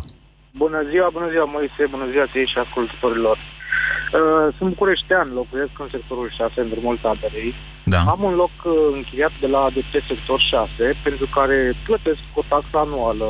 [0.64, 3.38] Bună ziua, bună ziua Moise, bună ziua ție și ascultătorilor.
[3.38, 7.54] Uh, sunt bucureștean, locuiesc în sectorul 6, în drumul taberei.
[7.94, 8.02] Da.
[8.14, 10.70] Am un loc uh, închiriat de la ADT sector 6,
[11.04, 13.28] pentru care plătesc o taxă anuală.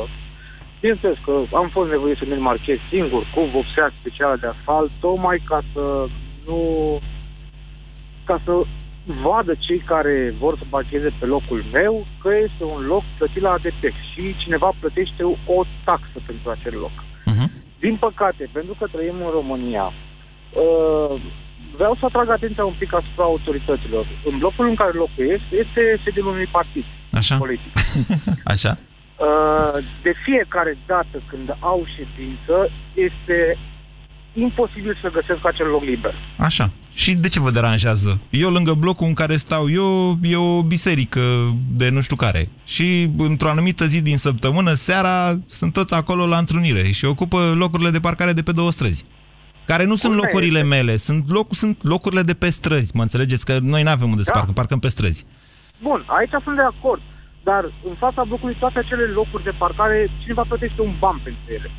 [0.80, 5.38] Bineînțeles că am fost nevoit să mi marchez singur cu vopsea specială de asfalt, tocmai
[5.50, 5.84] ca să
[6.46, 6.58] nu...
[8.28, 8.52] ca să
[9.04, 13.50] vadă cei care vor să parcheze pe locul meu că este un loc plătit la
[13.50, 16.96] ADT și cineva plătește o taxă pentru acel loc.
[17.84, 21.20] Din păcate, pentru că trăim în România, uh,
[21.76, 24.06] vreau să atrag atenția un pic asupra autorităților.
[24.24, 27.36] În blocul în care locuiesc este sediul unui partid Așa?
[27.36, 27.72] politic.
[28.54, 28.72] Așa?
[29.26, 33.58] Uh, de fiecare dată când au ședință, este
[34.34, 36.14] imposibil să găsesc acel loc liber.
[36.38, 36.70] Așa.
[36.94, 38.20] Și de ce vă deranjează?
[38.30, 41.20] Eu lângă blocul în care stau eu e o biserică
[41.70, 42.48] de nu știu care.
[42.64, 47.90] Și într-o anumită zi din săptămână, seara, sunt toți acolo la întrunire și ocupă locurile
[47.90, 49.04] de parcare de pe două străzi.
[49.66, 53.02] Care nu sunt Culmea locurile este- mele, sunt, loc, sunt locurile de pe străzi, mă
[53.02, 53.44] înțelegeți?
[53.44, 54.38] Că noi nu avem unde să Da.
[54.38, 55.24] parcăm, parcăm pe străzi.
[55.82, 57.00] Bun, aici sunt de acord,
[57.42, 61.70] dar în fața blocului toate acele locuri de parcare, cineva plătește un ban pentru ele.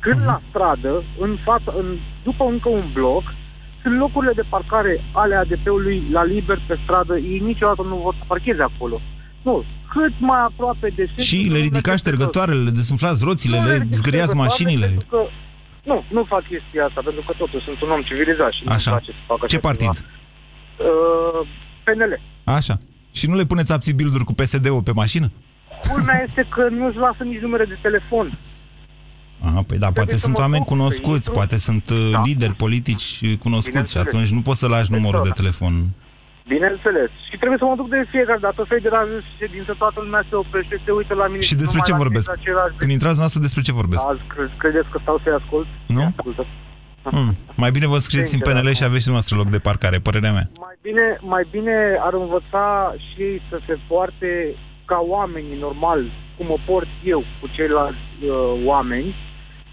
[0.00, 3.22] Când la stradă, în fața, în, după încă un bloc,
[3.82, 8.24] sunt locurile de parcare ale ADP-ului la liber pe stradă, ei niciodată nu vor să
[8.26, 9.00] parcheze acolo.
[9.42, 13.72] Nu, cât mai aproape de centru, Și le ridicați ștergătoarele, le desumflați roțile, Nu le
[13.72, 14.86] ridic zgâriați ștergătoare mașinile.
[14.86, 15.20] pentru Că,
[15.84, 18.90] nu, nu fac chestia asta, pentru că totuși sunt un om civilizat și nu Așa.
[18.90, 19.68] place să fac așa Ce ceva.
[19.68, 19.94] partid?
[20.88, 21.48] Uh,
[21.84, 22.20] PNL.
[22.44, 22.76] Așa.
[23.12, 25.28] Și nu le puneți abțibilduri cu PSD-ul pe mașină?
[25.90, 28.30] Culmea este că nu-ți lasă nici numere de telefon.
[29.48, 31.32] Aha, păi da, poate să sunt mă oameni duc, să cunoscuți, intru.
[31.32, 32.22] poate sunt uh, Da.
[32.26, 34.06] lideri politici uh, cunoscuți și Bineînțeles.
[34.06, 35.72] atunci nu poți să lași numărul de telefon.
[36.54, 37.10] Bineînțeles.
[37.30, 40.74] Și trebuie să mă duc de fiecare dată, să-i deranjez ședință, toată lumea se oprește,
[40.84, 41.40] se uită la mine.
[41.48, 42.26] Și despre numai ce la vorbesc?
[42.30, 44.02] mine, același- Când intrați noastră, despre ce vorbesc?
[44.12, 45.68] Azi cre- credeți că stau să-i ascult?
[45.96, 46.02] Nu?
[46.16, 46.42] Ascultă.
[47.16, 47.32] Hmm.
[47.62, 48.88] Mai bine vă scrieți în Sincer, PNL și acum.
[48.88, 50.46] aveți și dumneavoastră loc de parcare, părerea mea.
[50.66, 51.74] Mai bine, mai bine
[52.06, 52.66] ar învăța
[53.06, 54.28] și ei să se poarte
[54.90, 56.00] ca oamenii normal,
[56.36, 58.30] cum mă port eu cu ceilalți uh,
[58.72, 59.08] oameni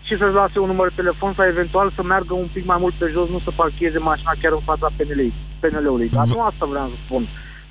[0.08, 2.96] și să-și lase un număr de telefon sau eventual să meargă un pic mai mult
[2.98, 5.34] pe jos, nu să parcheze mașina chiar în fața PNL-ului.
[5.62, 6.10] PNL-ului.
[6.10, 7.24] Dar nu asta vreau să spun.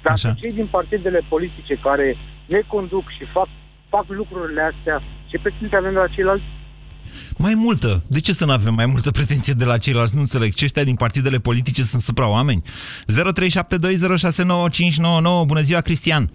[0.05, 0.33] Dacă Așa.
[0.40, 3.49] cei din partidele politice care ne conduc și fac,
[3.88, 6.44] fac lucrurile astea, ce pretenție avem de la ceilalți?
[7.38, 8.03] Mai multă.
[8.09, 10.14] De ce să nu avem mai multă pretenție de la ceilalți?
[10.14, 10.55] Nu înțeleg.
[10.55, 12.62] Ce ăștia din partidele politice sunt supra-oameni?
[12.62, 12.68] 0372069599.
[15.46, 16.31] Bună ziua, Cristian!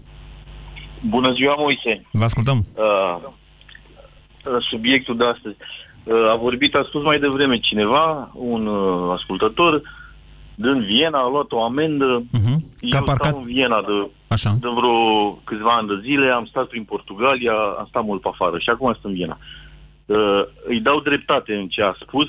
[1.09, 2.01] Bună ziua, Moise.
[2.11, 2.65] Vă ascultăm.
[2.75, 3.31] Uh, uh,
[4.69, 5.55] subiectul de astăzi.
[5.59, 5.80] Uh,
[6.31, 9.81] a vorbit, a spus mai devreme cineva, un uh, ascultător,
[10.55, 12.23] din Viena a luat o amendă.
[12.23, 12.57] Uh-huh.
[12.89, 13.27] Că a Eu parcat...
[13.27, 14.57] stau în Viena de, Așa.
[14.59, 18.57] de vreo câțiva ani de zile, am stat prin Portugalia, am stat mult pe afară
[18.57, 19.37] și acum sunt în Viena.
[20.05, 22.27] Uh, îi dau dreptate în ce a spus.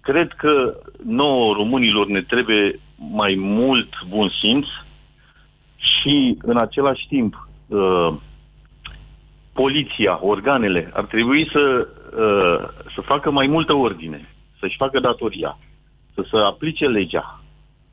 [0.00, 4.66] Cred că nouă românilor ne trebuie mai mult bun simț
[5.76, 8.14] și în același timp uh,
[9.52, 11.95] poliția, organele ar trebui să, uh,
[12.94, 14.28] să facă mai multă ordine,
[14.60, 15.58] să-și facă datoria,
[16.14, 17.40] să se aplice legea.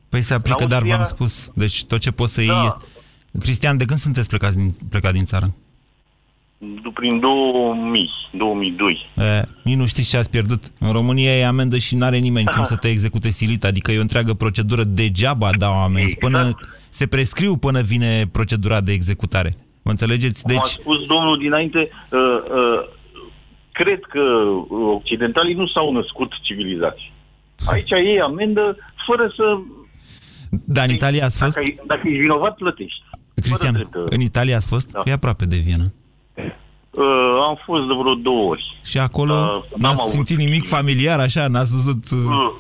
[0.10, 1.52] Păi se aplică, În dar Austria- v-am spus.
[1.56, 2.50] Deci tot ce poți să iei...
[2.50, 2.64] Da.
[2.66, 2.86] este-
[3.40, 5.54] Cristian, de când sunteți plecați din, plecat din țară?
[6.82, 9.10] Du- Prin 2000, 2002.
[9.18, 10.64] E, nici nu știți ce ați pierdut.
[10.80, 14.02] În România e amendă și n-are nimeni cum să te execute silit, adică e o
[14.02, 16.20] întreagă procedură degeaba dau amenzi, Exact.
[16.34, 16.56] până
[16.90, 19.52] se prescriu până vine procedura de executare.
[19.84, 20.42] Mă înțelegeți?
[20.44, 22.90] Cum a Deci, spus domnul dinainte, uh, uh,
[23.80, 24.24] cred că
[24.96, 27.12] occidentalii nu s-au născut civilizați.
[27.72, 29.44] Aici e amendă fără să...
[30.50, 31.54] da, în Italia ați fost?
[31.54, 33.02] Dacă, e- dacă ești vinovat, plătești.
[33.36, 34.92] Cristian, drept, uh, în Italia ați fost?
[34.92, 35.00] da.
[35.06, 35.84] E aproape de Viena.
[36.36, 37.04] Uh,
[37.48, 38.80] am fost de vreo două ori.
[38.86, 41.48] Și acolo Uh, n-am n-ați avut simțit nimic familiar, așa?
[41.48, 42.04] N-ați văzut...
[42.12, 42.52] uh, Uh,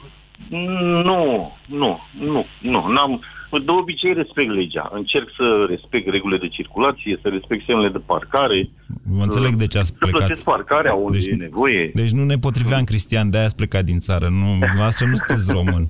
[1.03, 2.87] Nu, nu, nu, nu.
[2.87, 3.21] N-am,
[3.59, 4.89] de obicei respect legea.
[4.93, 8.69] Încerc să respect regulile de circulație, să respect semnele de parcare.
[9.17, 10.17] Vă înțeleg de ce ați Să plecat.
[10.19, 11.91] plătesc parcarea unde Deci- e nevoie.
[11.93, 14.27] Deci nu ne potriveam, Cristian, de-aia ați plecat din țară.
[14.29, 15.83] Nu, noastră nu sunteți român.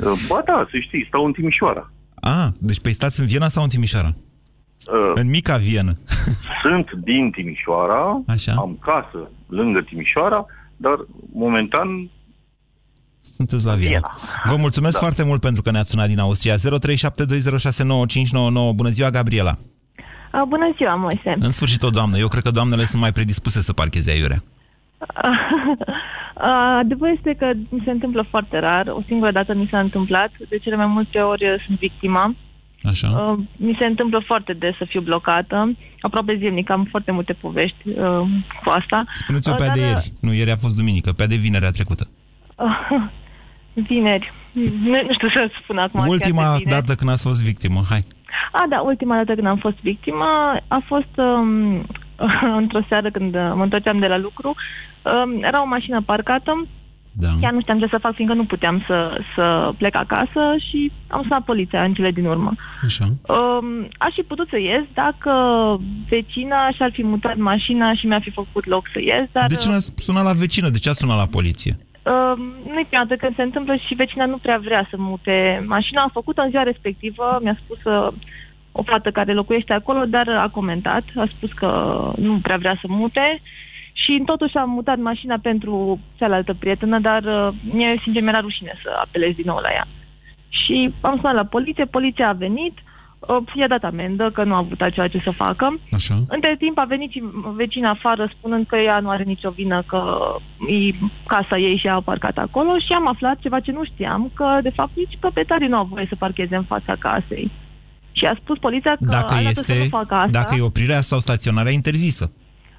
[0.00, 1.92] Uh, Ba da, să știți, stau în Timișoara.
[2.14, 4.14] Ah, deci pe stați în Viena sau în Timișoara?
[4.86, 5.98] Uh, În mica Vienă.
[6.62, 8.52] Sunt din Timișoara, Așa.
[8.52, 10.94] am casă lângă Timișoara, dar
[11.32, 12.10] momentan
[13.36, 14.16] Sunteți la Viena.
[14.44, 14.98] Vă mulțumesc Da.
[15.00, 16.54] foarte mult pentru că ne-ați sunat din Austria.
[16.56, 16.58] 0372069599.
[18.74, 19.58] Bună ziua, Gabriela.
[20.32, 21.34] Uh, Bună ziua, Moise.
[21.38, 22.16] În sfârșit o doamnă.
[22.18, 24.38] Eu cred că doamnele sunt mai predispuse să parcheze aiurea.
[26.36, 28.86] Uh, Adevărul este că mi se întâmplă foarte rar.
[28.88, 30.30] O singură dată mi s-a întâmplat.
[30.48, 32.34] De cele mai multe ori uh, sunt victima.
[32.82, 33.08] Așa.
[33.08, 35.76] Uh, mi se întâmplă foarte des să fiu blocată.
[36.00, 36.70] Aproape zilnic.
[36.70, 37.94] Am foarte multe povești uh,
[38.64, 39.04] cu asta.
[39.12, 40.12] Spuneți-o Uh, pe a de dar, ieri.
[40.20, 42.06] Nu, ieri a fost duminică, pe a de vinerea trecută.
[42.56, 42.90] Uh,
[43.88, 44.32] Vineri.
[44.52, 46.00] Nu, nu știu să spun acum.
[46.00, 46.70] chiar de Ultima vineri.
[46.70, 48.00] dată când ați fost victimă, hai.
[48.52, 50.26] A, da, ultima dată când am fost victimă
[50.68, 51.86] a fost um,
[52.60, 54.54] într-o seară când uh, mă întorceam de la lucru.
[55.02, 56.66] Um, era o mașină parcată.
[57.16, 57.28] Da.
[57.40, 61.22] Chiar nu știam ce să fac, fiindcă nu puteam să, să plec acasă și am
[61.22, 62.52] sunat poliția în cele din urmă.
[62.84, 63.04] Așa.
[63.04, 65.32] Um, aș fi putut să ies dacă
[66.08, 69.46] vecina și-ar fi mutat mașina și mi-ar fi făcut loc să ies, dar...
[69.46, 70.68] De ce n-ați sunat la vecină?
[70.68, 71.76] De ce ați sunat la poliție?
[72.04, 72.38] Uh,
[72.72, 76.02] nu-i prima dată când se întâmplă și vecina nu prea vrea să mute mașina.
[76.02, 78.08] A făcut în ziua respectivă, mi-a spus uh,
[78.72, 81.68] o fată care locuiește acolo, dar a comentat, a spus că
[82.16, 83.40] nu prea vrea să mute
[83.92, 88.90] și totuși am mutat mașina pentru cealaltă prietenă, dar uh, mie, sincer, mi-era rușine să
[89.00, 89.86] apelez din nou la ea.
[90.48, 92.93] Și am sunat la poliție, poliția a venit, uh,
[93.54, 95.80] i-a dat amendă că nu a avut altceva ce să facă.
[95.92, 96.14] Așa.
[96.28, 97.22] Între timp a venit și
[97.56, 100.00] vecina afară spunând că ea nu are nicio vină, că
[100.68, 100.94] e
[101.26, 104.58] casa ei și ea a parcat acolo și am aflat ceva ce nu știam, că
[104.62, 107.50] de fapt nici proprietarii nu au voie să parcheze în fața casei.
[108.12, 110.30] Și a spus poliția că Dacă arată să nu este, facă asta.
[110.40, 112.32] dacă e oprirea sau staționarea interzisă.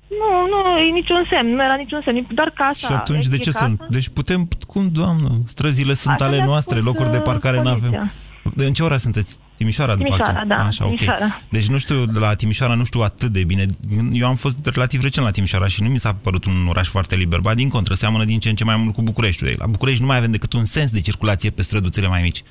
[0.08, 2.88] Nu, nu, e niciun semn, nu era niciun semn, doar casa.
[2.88, 3.66] Și atunci de e ce casă.
[3.66, 3.86] sunt?
[3.90, 7.58] Deci putem, cum, doamnă, străzile sunt Așa ale ne-a noastre, spus, locuri de uh, parcare
[7.58, 7.88] nu poliția.
[7.88, 8.12] avem.
[8.54, 9.38] De în ce ora sunteți?
[9.58, 10.58] Timișoara, după Timișoara, aceea?
[10.58, 10.96] da, Așa, ok.
[10.96, 11.26] Timișoara.
[11.50, 13.66] Deci nu știu, de la Timișoara nu știu atât de bine.
[14.12, 17.16] Eu am fost relativ recent la Timișoara și nu mi s-a părut un oraș foarte
[17.16, 17.40] liber.
[17.40, 19.56] Ba, din contră, seamănă din ce în ce mai mult cu Bucureștiul.
[19.58, 22.42] La București nu mai avem decât un sens de circulație pe străduțele mai mici.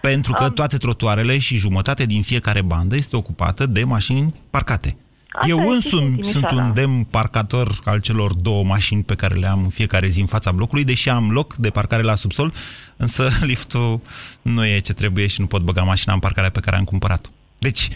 [0.00, 4.96] Pentru că toate trotuarele și jumătate din fiecare bandă este ocupată de mașini parcate.
[5.32, 6.48] Asta Eu e și în însumi Timișoara.
[6.48, 10.20] sunt un demn parcator al celor două mașini pe care le am în fiecare zi
[10.20, 12.52] în fața blocului, deși am loc de parcare la subsol,
[12.96, 14.00] însă liftul
[14.42, 17.28] nu e ce trebuie și nu pot băga mașina în parcarea pe care am cumpărat-o.
[17.58, 17.88] Deci,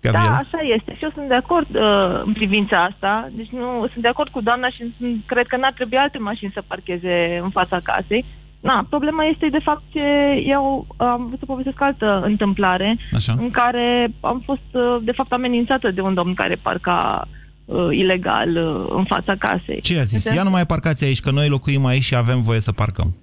[0.00, 0.30] Gabriela?
[0.30, 0.94] Da, așa este.
[0.96, 3.28] Și eu sunt de acord uh, în privința asta.
[3.32, 6.54] Deci nu sunt de acord cu doamna și sunt, cred că n-ar trebui alte mașini
[6.54, 8.24] să parcheze în fața casei.
[8.60, 10.00] Na, problema este de fapt ce
[10.46, 13.34] eu am vrut să povestesc altă întâmplare Așa.
[13.38, 17.28] în care am fost uh, de fapt amenințată de un domn care parca
[17.64, 19.80] uh, ilegal uh, în fața casei.
[19.80, 20.14] Ce a zis?
[20.14, 20.38] Înțeleg?
[20.38, 23.14] Ia nu mai parcați aici, că noi locuim aici și avem voie să parcăm.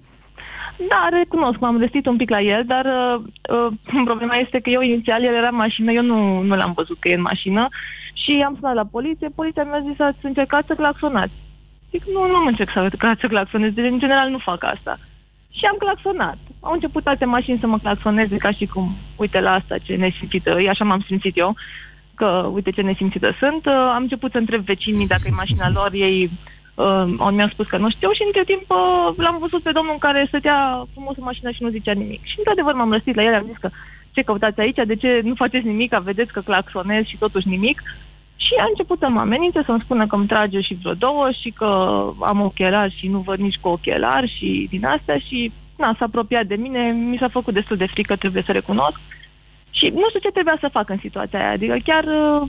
[0.88, 4.80] Da, recunosc, m-am răstit un pic la el, dar uh, uh, problema este că eu
[4.80, 7.68] inițial, el era în mașină, eu nu, nu l-am văzut că e în mașină
[8.22, 11.32] și am sunat la poliție, poliția mi-a zis ați încercat să claxonați.
[11.90, 14.98] Zic, nu, nu am încercat să, să claxonez, deci în general nu fac asta.
[15.58, 16.38] Și am claxonat.
[16.60, 20.50] Au început alte mașini să mă claxoneze ca și cum, uite la asta ce nesimțită,
[20.50, 21.56] e așa m-am simțit eu,
[22.14, 23.66] că uite ce nesimțită sunt.
[23.66, 26.30] Uh, am început să întreb vecinii dacă e mașina lor, ei
[26.74, 30.24] uh, mi-au spus că nu știu și între timp uh, l-am văzut pe domnul care
[30.28, 32.24] stătea frumos în mașină și nu zicea nimic.
[32.24, 33.70] Și într-adevăr m-am răstit la el, am zis că
[34.12, 37.82] ce căutați aici, de ce nu faceți nimic, vedeți că claxonez și totuși nimic.
[38.46, 41.50] Și a început să mă amenințe, să-mi spună că îmi trage și vreo două și
[41.50, 41.70] că
[42.30, 46.46] am ochelari și nu văd nici cu ochelari și din astea și na, s-a apropiat
[46.46, 46.80] de mine,
[47.10, 48.98] mi s-a făcut destul de frică, trebuie să recunosc.
[49.70, 52.48] Și nu știu ce trebuia să fac în situația aia, adică chiar uh,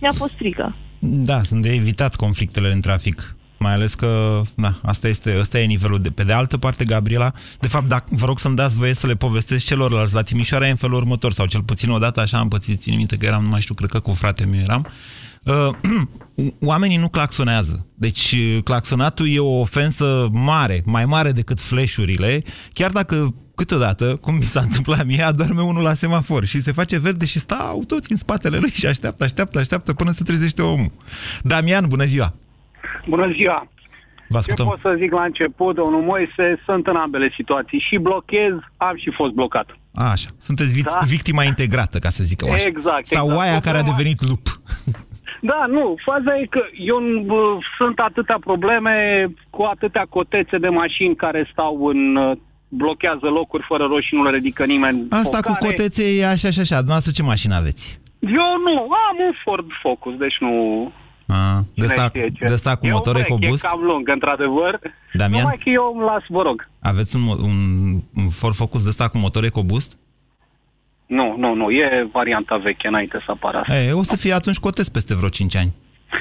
[0.00, 0.74] mi-a fost frică.
[0.98, 3.36] Da, sunt de evitat conflictele în trafic.
[3.58, 6.10] Mai ales că, da, asta este, asta e nivelul de...
[6.10, 9.14] Pe de altă parte, Gabriela, de fapt, dacă, vă rog să-mi dați voie să le
[9.14, 10.14] povestesc celorlalți.
[10.14, 13.16] La Timișoara e în felul următor, sau cel puțin odată așa am pățit, țin minte
[13.16, 14.86] că eram, nu mai știu, cred că cu frate meu eram.
[14.86, 15.29] Uh,
[16.64, 17.86] oamenii nu claxonează.
[17.94, 24.34] Deci uh, claxonatul e o ofensă mare, mai mare decât flashurile, chiar dacă câteodată, cum
[24.34, 28.10] mi s-a întâmplat mie, adorme unul la semafor și se face verde și stau toți
[28.10, 30.92] în spatele lui și așteaptă, așteaptă, așteaptă până se trezește omul.
[31.42, 32.32] Damian, bună ziua!
[33.08, 33.68] Bună ziua!
[34.28, 34.64] Vă ascultăm.
[34.66, 37.84] Ce pot să zic la început, domnul Moise, sunt în ambele situații.
[37.88, 39.66] Și blochez, am și fost blocat.
[39.94, 40.28] A, așa.
[40.38, 40.98] Sunteți vi- Da.
[41.06, 42.64] victima integrată, ca să zic așa.
[42.66, 43.38] Exact, Sau exact.
[43.40, 44.60] oaia care a Problema- devenit lup.
[45.40, 48.94] Da, nu, faza e că eu bă, sunt atâtea probleme
[49.50, 52.36] cu atâtea cotețe de mașini care stau în uh,
[52.68, 55.06] blochează locuri fără roși și nu le ridică nimeni.
[55.10, 55.66] Asta cu Focare.
[55.66, 56.76] cotețe e așa și așa.
[56.76, 58.00] Dumneavoastră ce mașină aveți?
[58.18, 60.52] Eu nu, am un Ford Focus, deci nu...
[61.28, 62.44] A, de cine asta, știe ce.
[62.44, 63.64] de asta cu E motor un vechi, EcoBoost?
[63.64, 64.80] E cam lung, într-adevăr.
[65.12, 65.40] Damian?
[65.40, 66.68] Numai că eu îmi las, vă rog.
[66.80, 67.56] Aveți un, mo- un,
[68.16, 69.98] un Ford Focus de asta cu motor EcoBoost?
[71.18, 73.76] Nu, nu, nu, e varianta veche înainte să apară asta.
[73.76, 75.72] E, o să fie atunci cotez peste vreo 5 ani.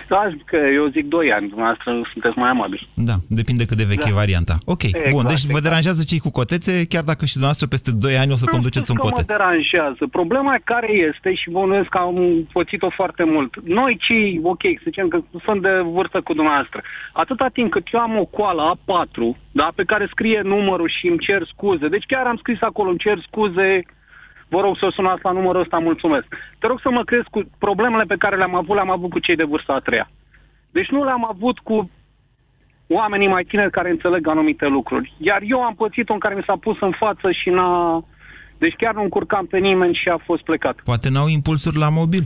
[0.08, 2.90] Da, că eu zic 2 ani, dumneavoastră sunteți mai amabili.
[2.94, 4.10] Da, depinde cât de veche Da.
[4.10, 4.56] e varianta.
[4.66, 5.64] Ok, Exact, bun, deci vă exact.
[5.68, 8.98] deranjează cei cu cotețe, chiar dacă și dumneavoastră peste 2 ani o să conduceți un
[8.98, 9.26] că mă coteț.
[9.36, 10.04] deranjează.
[10.20, 12.18] Problema care este, și bănuiesc că am
[12.54, 16.80] pățit-o foarte mult, noi cei, ok, să zicem că sunt de vârstă cu dumneavoastră,
[17.14, 19.18] atâta timp cât eu am o coală A4,
[19.52, 23.04] da, pe care scrie numărul și îmi cer scuze, deci chiar am scris acolo, îmi
[23.06, 23.70] cer scuze,
[24.50, 26.28] vă rog să sunați la numărul ăsta, mulțumesc.
[26.60, 29.36] Te rog să mă crezi cu problemele pe care le-am avut, le-am avut cu cei
[29.36, 30.10] de vârsta a treia.
[30.72, 31.90] Deci nu le-am avut cu
[32.88, 35.14] oamenii mai tineri care înțeleg anumite lucruri.
[35.18, 38.04] Iar eu am pățit-o în care mi s-a pus în față și n-a...
[38.58, 40.76] Deci chiar nu încurcam pe nimeni și a fost plecat.
[40.84, 42.24] Poate n-au impulsuri la mobil.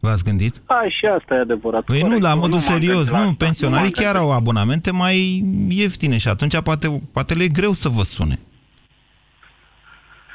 [0.00, 0.62] V-ați gândit?
[0.66, 1.84] A, și asta e adevărat.
[1.84, 2.22] Păi nu, Corect.
[2.22, 3.44] la Eu modul nu m-am serios, gândit la nu, asta.
[3.44, 7.72] pensionarii Nu m-am chiar au abonamente mai ieftine și atunci poate, poate le e greu
[7.72, 8.38] să vă sune.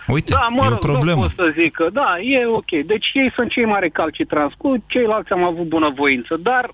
[0.07, 1.21] Uite, Da, mă e o rog, problemă.
[1.21, 2.71] nu pot să zic că da, e ok.
[2.85, 6.71] Deci ei sunt cei mai recalcitranți, cu ceilalți am avut bunăvoință, dar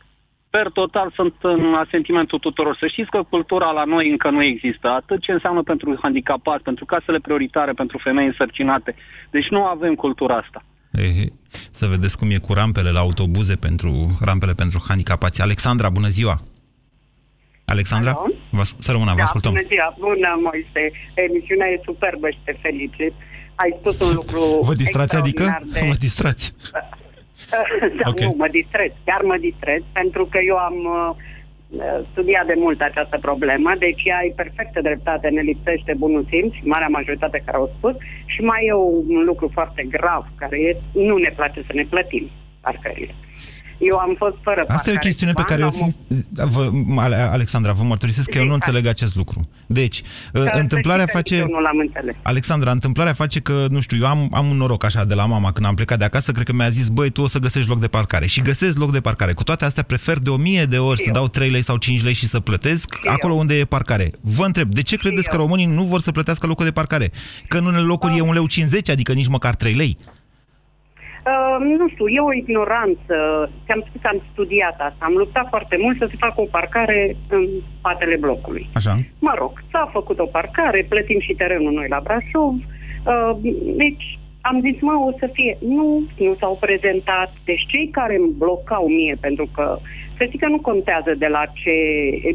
[0.49, 2.77] per total sunt în asentimentul tuturor.
[2.79, 4.87] Să știți că cultura la noi încă nu există.
[4.87, 8.95] Atât ce înseamnă pentru handicapați, pentru casele prioritare, pentru femei însărcinate.
[9.31, 10.63] Deci nu avem cultura asta.
[10.91, 11.31] E,
[11.71, 13.91] să vedeți cum e cu rampele la autobuze pentru
[14.25, 15.41] rampele pentru handicapați.
[15.41, 16.35] Alexandra, bună ziua!
[17.77, 18.11] Alexandra?
[18.11, 18.33] Alo?
[18.57, 19.51] Vă, să rămână, vă Da, ascultăm.
[19.53, 20.83] bună ziua, bună, Moise.
[21.27, 23.13] Emisiunea e superbă și te felicit.
[23.63, 25.43] Ai spus un lucru Vă distrați, adică?
[25.43, 25.89] extraordinar De...
[25.91, 26.45] Vă distrați.
[27.99, 28.19] da, Ok.
[28.21, 31.11] Nu, mă distrez, chiar mă distrez, pentru că eu am uh,
[32.11, 37.41] studiat de mult această problemă, deci ai perfectă dreptate, ne lipsește bunul simț, marea majoritate
[37.45, 37.95] care au spus,
[38.33, 38.73] și mai e
[39.17, 40.77] un lucru foarte grav, care e,
[41.09, 42.25] nu ne place să ne plătim.
[42.61, 43.15] parcările.
[43.89, 45.69] Eu am fost fără Asta e o parcare chestiune pe cu care eu...
[45.69, 46.49] bani, am țin-
[46.95, 49.49] Vă, Ale- Alexandra, vă mărturisesc că eu nu Zi, înțeleg acest lucru.
[49.67, 51.33] Deci, Că să întâmplarea știi că face...
[51.35, 52.15] nici Eu nu l-am înțeles.
[52.21, 55.51] Alexandra, întâmplarea face că, nu știu, eu am, am un noroc așa de la mama
[55.51, 57.79] când am plecat de acasă, cred că mi-a zis, băi, tu o să găsești loc
[57.79, 58.25] de parcare.
[58.25, 59.33] Și găsesc loc de parcare.
[59.33, 62.03] Cu toate astea prefer de o mie de ori să dau 3 lei sau 5
[62.03, 64.11] lei și să plătesc acolo unde e parcare.
[64.21, 67.11] Vă întreb, de ce credeți că românii nu vor să plătească locul de parcare?
[67.47, 69.97] Că în unele locuri e 1 leu 50, adică nici măcar 3 lei.
[71.31, 73.15] Uh, nu știu, e o ignoranță.
[73.65, 75.05] Ți-am spus, am studiat asta.
[75.09, 77.47] Am luptat foarte mult să se facă o parcare în
[77.77, 78.69] spatele blocului.
[78.73, 78.95] Așa.
[79.19, 82.53] Mă rog, s-a făcut o parcare, plătim și terenul noi la Brașov.
[82.53, 83.31] Uh,
[83.83, 85.57] deci am zis, mă, o să fie.
[85.77, 87.33] Nu, nu s-au prezentat.
[87.45, 89.77] Deci cei care îmi blocau mie, pentru că
[90.17, 91.77] să știi că nu contează de la ce,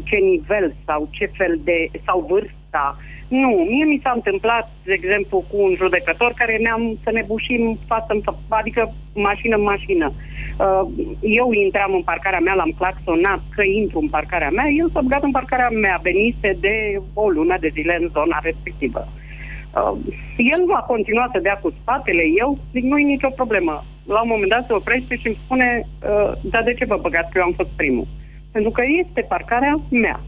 [0.03, 2.97] ce nivel sau ce fel de, sau vârsta.
[3.29, 7.79] Nu, mie mi s-a întâmplat, de exemplu, cu un judecător care ne-am să ne bușim
[7.87, 10.07] față în față, adică mașină în mașină.
[10.13, 10.83] Uh,
[11.21, 15.23] eu intram în parcarea mea, l-am claxonat că intru în parcarea mea, el s-a băgat
[15.23, 16.75] în parcarea mea, venise de
[17.13, 19.07] o lună de zile în zona respectivă.
[19.07, 19.97] Uh,
[20.37, 23.85] el a continuat să dea cu spatele, eu zic, nu e nicio problemă.
[24.05, 27.31] La un moment dat se oprește și îmi spune, uh, dar de ce vă băgați
[27.31, 28.07] că eu am fost primul?
[28.51, 30.19] Pentru că este parcarea mea.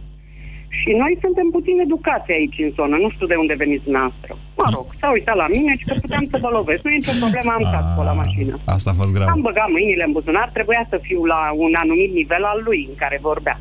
[0.79, 4.31] Și noi suntem puțin educați aici în zonă, nu știu de unde veniți noastră.
[4.61, 6.81] Mă rog, s-a uitat la mine și că puteam să vă lovesc.
[6.83, 8.53] Nu e nicio problemă, am casco la mașină.
[8.75, 9.27] Asta a fost grav.
[9.35, 12.95] Am băgat mâinile în buzunar, trebuia să fiu la un anumit nivel al lui în
[13.01, 13.57] care vorbea.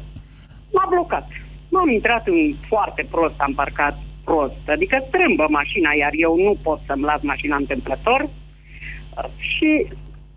[0.75, 1.27] M-a blocat.
[1.75, 3.95] M-am intrat în foarte prost, am parcat
[4.25, 4.65] prost.
[4.77, 8.21] Adică strâmbă mașina, iar eu nu pot să-mi las mașina întâmplător.
[8.23, 9.71] Uh, Și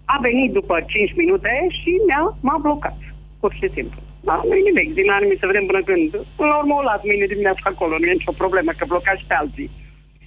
[0.05, 2.97] a venit după 5 minute și mi-a, m-a blocat.
[3.39, 3.99] Pur și simplu.
[4.27, 6.09] Da, nu e nimic, din anumit să vedem până când.
[6.39, 9.25] Până la urmă o las mâine dimineața acolo, nu e nicio problemă, că bloca și
[9.27, 9.69] pe alții.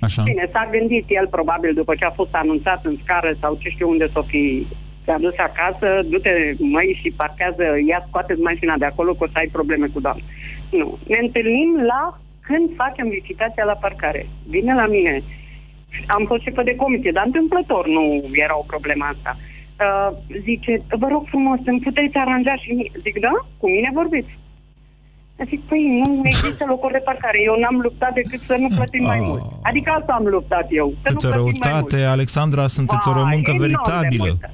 [0.07, 0.23] Așa.
[0.31, 3.89] Bine, s-a gândit el probabil după ce a fost anunțat în scară sau ce știu
[3.89, 4.67] unde s-o fi
[5.07, 9.39] te-a dus acasă, du-te măi și parchează, ia scoateți mașina de acolo că o să
[9.39, 10.25] ai probleme cu doamna.
[10.71, 10.99] Nu.
[11.13, 12.03] Ne întâlnim la
[12.47, 14.27] când facem licitația la parcare.
[14.55, 15.23] Vine la mine.
[16.07, 19.37] Am fost șefă de comisie, dar întâmplător nu era o problemă asta.
[19.85, 20.11] Uh,
[20.49, 20.73] zice,
[21.03, 22.91] vă rog frumos, îmi puteți aranja și mie.
[23.03, 23.35] Zic, da?
[23.61, 24.33] Cu mine vorbiți.
[25.49, 27.39] Zic, păi nu există locuri de parcare.
[27.43, 29.43] Eu n-am luptat decât să nu plătim mai mult.
[29.63, 30.89] Adică asta am luptat eu.
[31.03, 31.91] Să nu Câtă plătim mai mult.
[31.91, 34.25] răutate, Alexandra, sunteți o Vai, româncă enorm de veritabilă.
[34.33, 34.51] multă.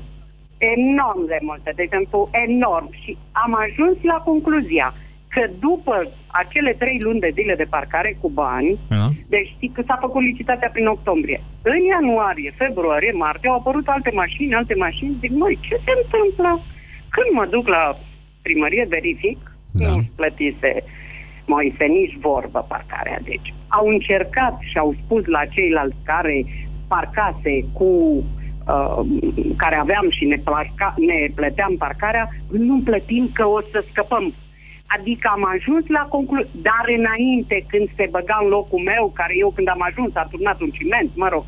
[0.77, 2.89] Enorm de multă, de exemplu, enorm.
[3.03, 3.11] Și
[3.45, 4.95] am ajuns la concluzia
[5.35, 5.95] că după
[6.27, 9.07] acele trei luni de zile de parcare cu bani, Da?
[9.29, 11.41] deci știi că s-a făcut licitația prin octombrie.
[11.63, 15.17] În ianuarie, februarie, martie au apărut alte mașini, alte mașini.
[15.21, 16.51] Zic, măi, ce se întâmplă?
[17.15, 17.99] Când mă duc la
[18.43, 19.39] primărie, verific,
[19.71, 19.89] da.
[19.89, 20.73] nu plătise
[21.47, 23.19] Moise nici vorbă parcarea.
[23.23, 26.45] Deci au încercat și au spus la ceilalți care
[26.89, 27.91] parcase cu
[28.73, 29.01] uh,
[29.57, 34.35] care aveam și ne, parca, ne plăteam parcarea, nu plătim că o să scăpăm.
[34.97, 39.51] Adică am ajuns la concluzie, dar înainte când se băga în locul meu, care eu
[39.57, 41.45] când am ajuns a turnat un ciment, mă rog,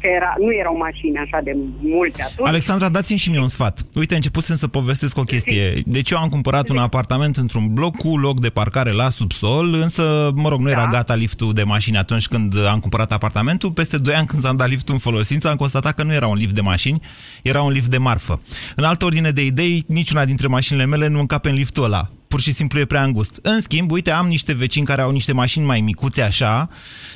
[0.00, 2.48] că era, nu erau mașini așa de multe atunci.
[2.48, 3.80] Alexandra, dați-mi și mie un sfat.
[3.94, 5.72] Uite, începusem să povestesc o chestie.
[5.86, 10.30] Deci eu am cumpărat un apartament într-un bloc cu loc de parcare la subsol, însă,
[10.34, 13.70] mă rog, nu era gata liftul de mașini atunci când am cumpărat apartamentul.
[13.72, 16.36] Peste 2 ani când s-a dat liftul în folosință, am constatat că nu era un
[16.36, 17.00] lift de mașini,
[17.42, 18.42] era un lift de marfă.
[18.76, 22.04] În altă ordine de idei, niciuna dintre mașinile mele nu încape în liftul ăla.
[22.32, 23.38] Pur și simplu e prea îngust.
[23.42, 26.68] În schimb, uite, am niște vecini care au niște mașini mai micuțe așa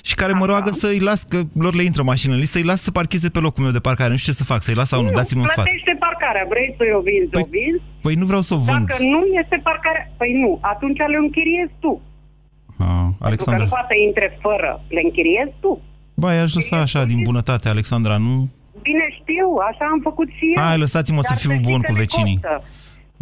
[0.03, 3.29] și care mă roagă să-i las, că lor le intră mașinile, să-i las să parcheze
[3.29, 4.11] pe locul meu de parcare.
[4.11, 5.65] Nu știu ce să fac, să-i las sau nu, dați-mi un sfat.
[5.65, 7.83] plătește parcarea, vrei să o vinzi, păi, o vinzi.
[8.05, 8.87] Păi nu vreau să o vând.
[8.89, 11.93] Dacă nu este parcarea, păi nu, atunci le închiriezi tu.
[12.79, 13.63] Ah, Pentru că Alexandra.
[13.65, 15.73] nu poate intre fără, le închiriezi tu.
[16.23, 18.35] Ba, i-aș lăsa așa, din bunătate, Alexandra, nu?
[18.89, 20.63] Bine știu, așa am făcut și eu.
[20.65, 22.39] Hai, lăsați-mă să Dar fiu știi bun că cu ne vecinii.
[22.43, 22.57] costă.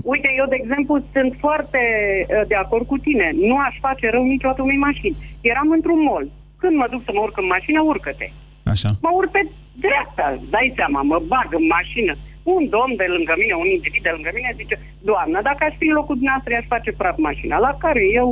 [0.02, 1.80] Uite, eu, de exemplu, sunt foarte
[2.28, 3.30] uh, de acord cu tine.
[3.48, 5.16] Nu aș face rău niciodată unei mașini.
[5.40, 6.30] Eram într-un mall.
[6.60, 8.28] Când mă duc să mă urc în mașină, urcă-te.
[8.72, 8.90] Așa.
[9.04, 9.42] Mă urc pe
[9.84, 12.12] dreapta, dai seama, mă bag în mașină.
[12.42, 14.76] Un domn de lângă mine, un individ de lângă mine zice,
[15.10, 17.56] doamnă, dacă aș fi în locul dumneavoastră, i-aș face praf mașina.
[17.66, 18.28] La care eu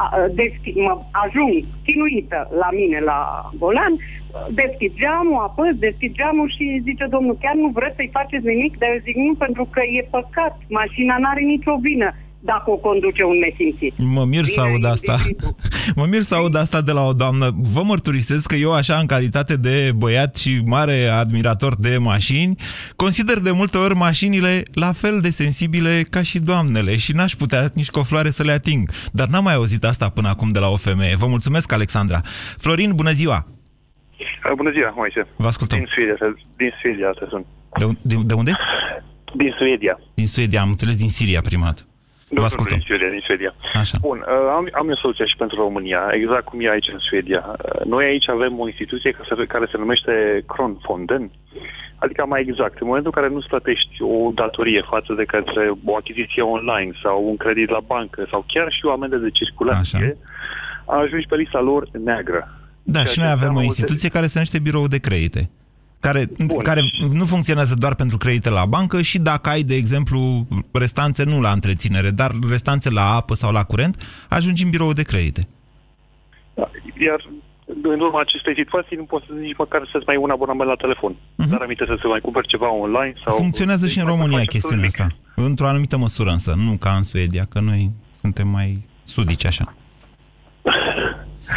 [0.00, 0.94] a, a, deschid, mă
[1.24, 1.52] ajung
[1.84, 3.18] chinuită la mine la
[3.60, 3.94] volan,
[4.60, 8.78] deschid geamul, apăs, deschid geamul și zice domnul, chiar nu vreți să-i faceți nimic?
[8.78, 12.08] Dar eu zic nu, pentru că e păcat, mașina n-are nicio vină
[12.42, 13.94] dacă o conduce un nesimțit.
[13.98, 15.16] Mă mir să Vine aud asta.
[15.96, 17.50] mă mir să aud asta de la o doamnă.
[17.54, 22.56] Vă mărturisesc că eu, așa, în calitate de băiat și mare admirator de mașini,
[22.96, 27.68] consider de multe ori mașinile la fel de sensibile ca și doamnele și n-aș putea
[27.74, 28.90] nici cu o floare să le ating.
[29.12, 31.16] Dar n-am mai auzit asta până acum de la o femeie.
[31.16, 32.20] Vă mulțumesc, Alexandra.
[32.58, 33.46] Florin, bună ziua!
[34.44, 35.26] Uh, Bună ziua, Moise.
[35.36, 35.78] Vă ascultăm.
[35.78, 37.44] Din Suedia, te- din Suedia te sun.
[37.78, 38.52] De, un- de, de unde?
[39.36, 40.00] Din Suedia.
[40.14, 41.82] Din Suedia, am înțeles din Siria prima dată.
[41.82, 41.89] Nu,
[42.30, 42.76] Vă nu, ascultăm.
[42.76, 43.52] din Suedia, din Suedia.
[43.82, 43.96] Așa.
[44.00, 47.42] Bun, uh, am, am o soluție și pentru România, exact cum e aici în Suedia.
[47.48, 50.12] Uh, Noi aici avem o instituție care se, care se numește
[50.52, 51.30] Kronfonden,
[52.04, 55.96] adică mai exact, în momentul în care nu-ți plătești o datorie față de către o
[55.96, 60.16] achiziție online sau un credit la bancă sau chiar și o amendă de circulație,
[60.84, 62.42] ajungi pe lista lor neagră.
[62.82, 65.50] Da, și noi avem o instituție care se numește birou de credite.
[66.00, 66.30] Care,
[66.62, 71.40] care nu funcționează doar pentru credite la bancă și dacă ai, de exemplu, restanțe nu
[71.40, 75.48] la întreținere, dar restanțe la apă sau la curent, ajungi în birou de credite.
[77.06, 77.28] Iar
[77.82, 80.74] în urma acestei situații nu poți să nici măcar să-ți mai iei un abonament la
[80.74, 81.12] telefon.
[81.14, 81.48] Uh-huh.
[81.50, 83.36] Dar aminte să se mai cumperi ceva online sau...
[83.36, 85.42] Funcționează și în mai România faci chestiunea absolut asta.
[85.48, 87.90] Într-o anumită măsură însă, nu ca în Suedia, că noi
[88.20, 89.74] suntem mai sudici așa.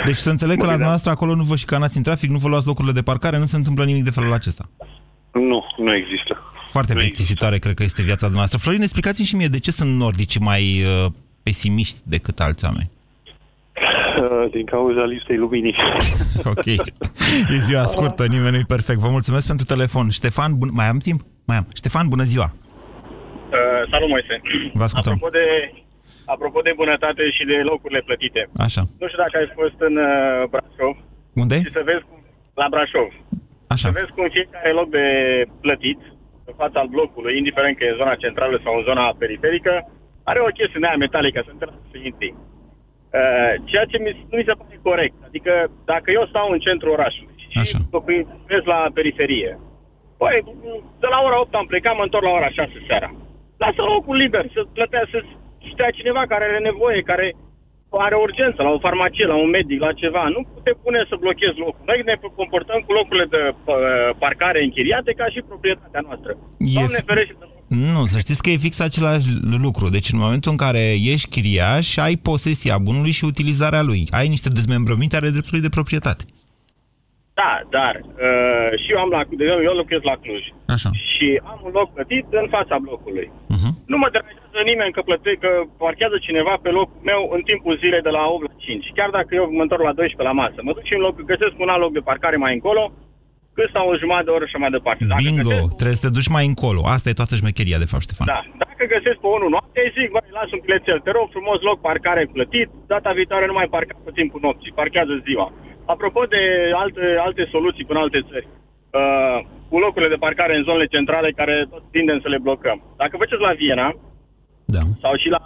[0.05, 2.67] Deci să înțeleg că la dumneavoastră acolo nu vă șicanați în trafic, nu vă luați
[2.67, 4.69] locurile de parcare, nu se întâmplă nimic de felul acesta.
[5.31, 6.37] Nu, nu există.
[6.67, 8.59] Foarte plictisitoare cred că este viața dumneavoastră.
[8.59, 11.11] Florin, explicați-mi și mie de ce sunt nordici mai uh,
[11.43, 12.89] pesimiști decât alți oameni.
[13.75, 15.75] Uh, Din cauza lipsei luminii.
[16.53, 16.65] Ok.
[17.49, 18.99] E ziua scurtă, nimeni nu-i perfect.
[18.99, 20.09] Vă mulțumesc pentru telefon.
[20.09, 20.69] Ștefan, bun...
[20.73, 21.21] mai am timp?
[21.45, 21.67] Mai am.
[21.75, 22.51] Ștefan, bună ziua.
[22.53, 24.41] Uh, salut, Moise.
[24.73, 25.13] Vă ascultăm.
[25.13, 25.45] Apropo de,
[26.33, 28.41] apropo de bunătate și de locurile plătite.
[28.65, 28.81] Așa.
[28.99, 30.95] Nu știu dacă ai fost în uh, Brașov.
[31.41, 31.55] Unde?
[31.65, 32.19] Și să vezi cum,
[32.61, 33.09] la Brașov.
[33.73, 33.87] Așa.
[33.87, 35.05] Să vezi cum fiecare loc de
[35.65, 35.99] plătit,
[36.49, 39.73] în fața al blocului, indiferent că e zona centrală sau în zona periferică,
[40.23, 42.33] are o chestie aia metalică, sunt sfinții.
[42.37, 45.15] Uh, ceea ce mi, nu mi se pare corect.
[45.27, 45.51] Adică
[45.91, 47.77] dacă eu stau în centrul orașului și Așa.
[47.91, 49.51] locuiesc la periferie,
[50.23, 50.37] Păi,
[51.03, 53.09] de la ora 8 am plecat, mă întorc la ora 6 seara.
[53.63, 55.19] Lasă locul liber, să plătea, să
[55.73, 57.27] stea cineva care are nevoie, care
[58.05, 60.23] are urgență, la o farmacie, la un medic, la ceva.
[60.35, 61.83] Nu te pune să blochezi locul.
[61.89, 63.75] Noi ne comportăm cu locurile de uh,
[64.23, 66.31] parcare închiriate ca și proprietatea noastră.
[66.57, 67.45] E Doamne f- ferește să
[67.93, 69.27] Nu, să știți că e fix același
[69.65, 69.85] lucru.
[69.89, 70.83] Deci în momentul în care
[71.13, 74.01] ești chiriaș, ai posesia bunului și utilizarea lui.
[74.19, 76.23] Ai niște dezmembrăminte ale dreptului de proprietate.
[77.41, 77.93] Da, dar
[78.25, 80.43] uh, și eu am la, de eu, eu locuiesc la Cluj.
[80.75, 80.89] Așa.
[81.13, 83.27] Și am un loc plătit în fața blocului.
[83.53, 83.71] Uh-huh.
[83.91, 85.51] Nu mă deranjează nimeni că plăte, că
[85.83, 88.91] parchează cineva pe locul meu în timpul zilei de la 8 la 5.
[88.97, 90.59] Chiar dacă eu mă întorc la 12 la masă.
[90.61, 92.83] Mă duc și în loc, găsesc un alt loc de parcare mai încolo,
[93.55, 95.03] cât stau o jumătate de oră și mai departe.
[95.11, 96.81] Dacă Bingo, găsesc, trebuie să te duci mai încolo.
[96.95, 98.27] Asta e toată șmecheria, de fapt, Ștefan.
[98.33, 101.59] da, dacă găsesc pe unul noapte, îi zic, băi, las un bilețel, te rog frumos
[101.67, 105.47] loc parcare plătit, data viitoare nu mai parca pe timpul nopții, parchează ziua.
[105.93, 106.43] Apropo de
[106.83, 108.47] alte, alte soluții până alte țări,
[108.99, 109.37] uh,
[109.69, 112.77] cu locurile de parcare în zonele centrale care tot tindem să le blocăm.
[113.01, 113.89] Dacă faceți la Viena,
[114.75, 114.83] da.
[115.03, 115.41] sau și la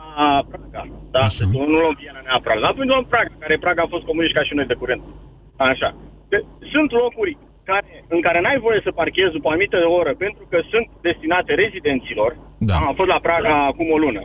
[0.51, 0.82] Praga,
[1.16, 1.39] da, deci
[1.72, 4.72] nu luăm Viena neapărat, dar luăm Praga, care Praga a fost comuniști ca și noi
[4.72, 5.03] de curent.
[5.72, 5.89] Așa.
[6.30, 6.38] Că
[6.74, 7.38] sunt locuri
[7.70, 11.51] care, în care n-ai voie să parchezi după o anumită oră pentru că sunt destinate
[11.63, 12.32] rezidenților.
[12.70, 12.76] Da.
[12.88, 14.22] Am fost la Praga acum o lună.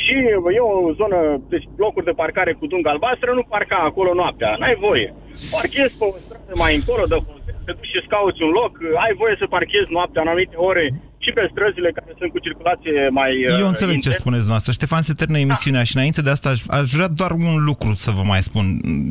[0.00, 0.16] Și
[0.58, 1.18] e o zonă,
[1.48, 5.08] deci blocuri de parcare cu dungă albastră, nu parca acolo noaptea, n-ai voie.
[5.54, 8.72] Parchezi pe o stradă mai încolo de hotel, te duci și cauți un loc,
[9.04, 10.84] ai voie să parchezi noaptea în anumite ore
[11.24, 14.18] și pe străzile care sunt cu circulație mai Eu uh, înțeleg ce intensă.
[14.18, 14.72] spuneți noastră.
[14.72, 18.10] Ștefan, se termină emisiunea și înainte de asta aș, aș vrea doar un lucru să
[18.10, 18.66] vă mai spun.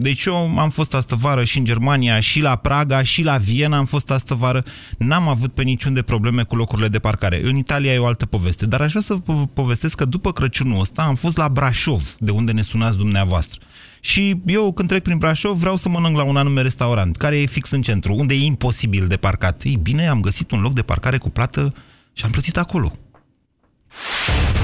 [0.08, 3.78] Deci eu am fost astă vară și în Germania, și la Praga, și la Viena
[3.78, 4.64] am fost astă vară.
[4.98, 7.42] N-am avut pe niciun de probleme cu locurile de parcare.
[7.44, 8.66] În Italia e o altă poveste.
[8.66, 12.32] Dar aș vrea să vă povestesc că după Crăciunul ăsta am fost la Brașov, de
[12.32, 13.60] unde ne sunați dumneavoastră.
[14.00, 17.46] Și eu când trec prin Brașov vreau să mănânc la un anume restaurant, care e
[17.46, 19.64] fix în centru, unde e imposibil de parcat.
[19.64, 21.74] Ei bine, am găsit un loc de parcare cu plată
[22.14, 22.92] și am plătit acolo.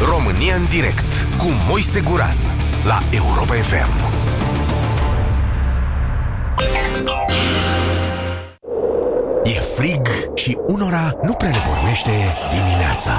[0.06, 2.38] România în direct cu Moise Guran
[2.86, 4.18] la Europa FM.
[9.44, 12.12] E frig și unora nu prea le pornește
[12.52, 13.12] dimineața.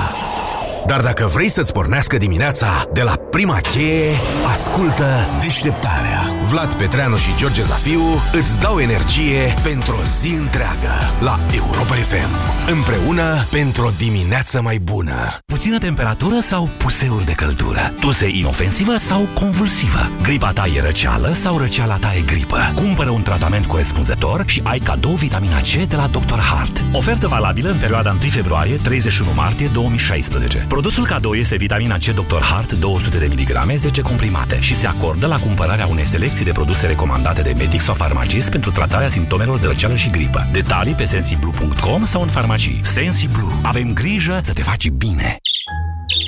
[0.86, 4.10] Dar dacă vrei să-ți pornească dimineața de la prima cheie,
[4.50, 5.04] ascultă
[5.40, 6.20] deșteptarea.
[6.48, 8.00] Vlad Petreanu și George Zafiu
[8.32, 12.30] îți dau energie pentru o zi întreagă la Europa FM.
[12.70, 15.36] Împreună pentru o dimineață mai bună.
[15.46, 17.92] Puțină temperatură sau puseuri de căldură?
[18.00, 20.10] Tuse inofensivă sau convulsivă?
[20.22, 22.72] Gripa ta e răceală sau răceala ta e gripă?
[22.74, 26.38] Cumpără un tratament corespunzător și ai cadou vitamina C de la Dr.
[26.38, 26.84] Hart.
[26.92, 30.66] Ofertă valabilă în perioada 1 februarie-31 martie 2016.
[30.70, 32.40] Produsul cadou este vitamina C Dr.
[32.40, 36.86] Hart 200 de mg 10 comprimate și se acordă la cumpărarea unei selecții de produse
[36.86, 40.48] recomandate de medic sau farmacist pentru tratarea simptomelor de răceală și gripă.
[40.52, 42.80] Detalii pe sensiblu.com sau în farmacii.
[42.84, 43.52] Sensiblu.
[43.62, 45.38] Avem grijă să te faci bine.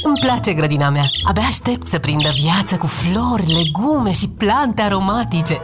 [0.05, 1.05] Îmi place grădina mea.
[1.24, 5.61] Abia aștept să prindă viață cu flori, legume și plante aromatice.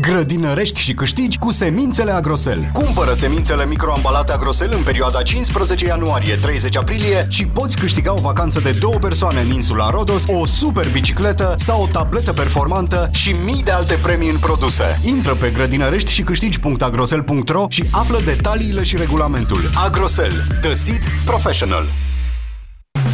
[0.00, 2.70] Grădinărești și câștigi cu semințele Agrosel.
[2.72, 8.76] Cumpără semințele microambalate Agrosel în perioada 15 ianuarie-30 aprilie și poți câștiga o vacanță de
[8.80, 13.70] două persoane în insula Rodos, o super bicicletă sau o tabletă performantă și mii de
[13.70, 15.00] alte premii în produse.
[15.04, 19.70] Intră pe grădinărești și câștigi.agrosel.ro și află detaliile și regulamentul.
[19.84, 20.32] Agrosel.
[20.60, 21.84] The Seed Professional.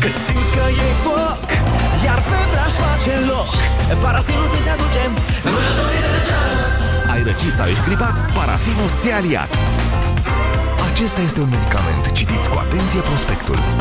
[0.05, 1.46] Cât simți că e foc
[2.07, 3.51] Iar febra își face loc
[4.05, 5.03] Parasinul îți aduce
[5.55, 6.55] Vânătorii de răceală
[7.12, 8.14] Ai răcit sau ești gripat?
[8.36, 9.51] Parasinus ți aliat.
[10.88, 12.05] Acesta este un medicament.
[12.18, 13.61] Citiți cu atenție prospectul.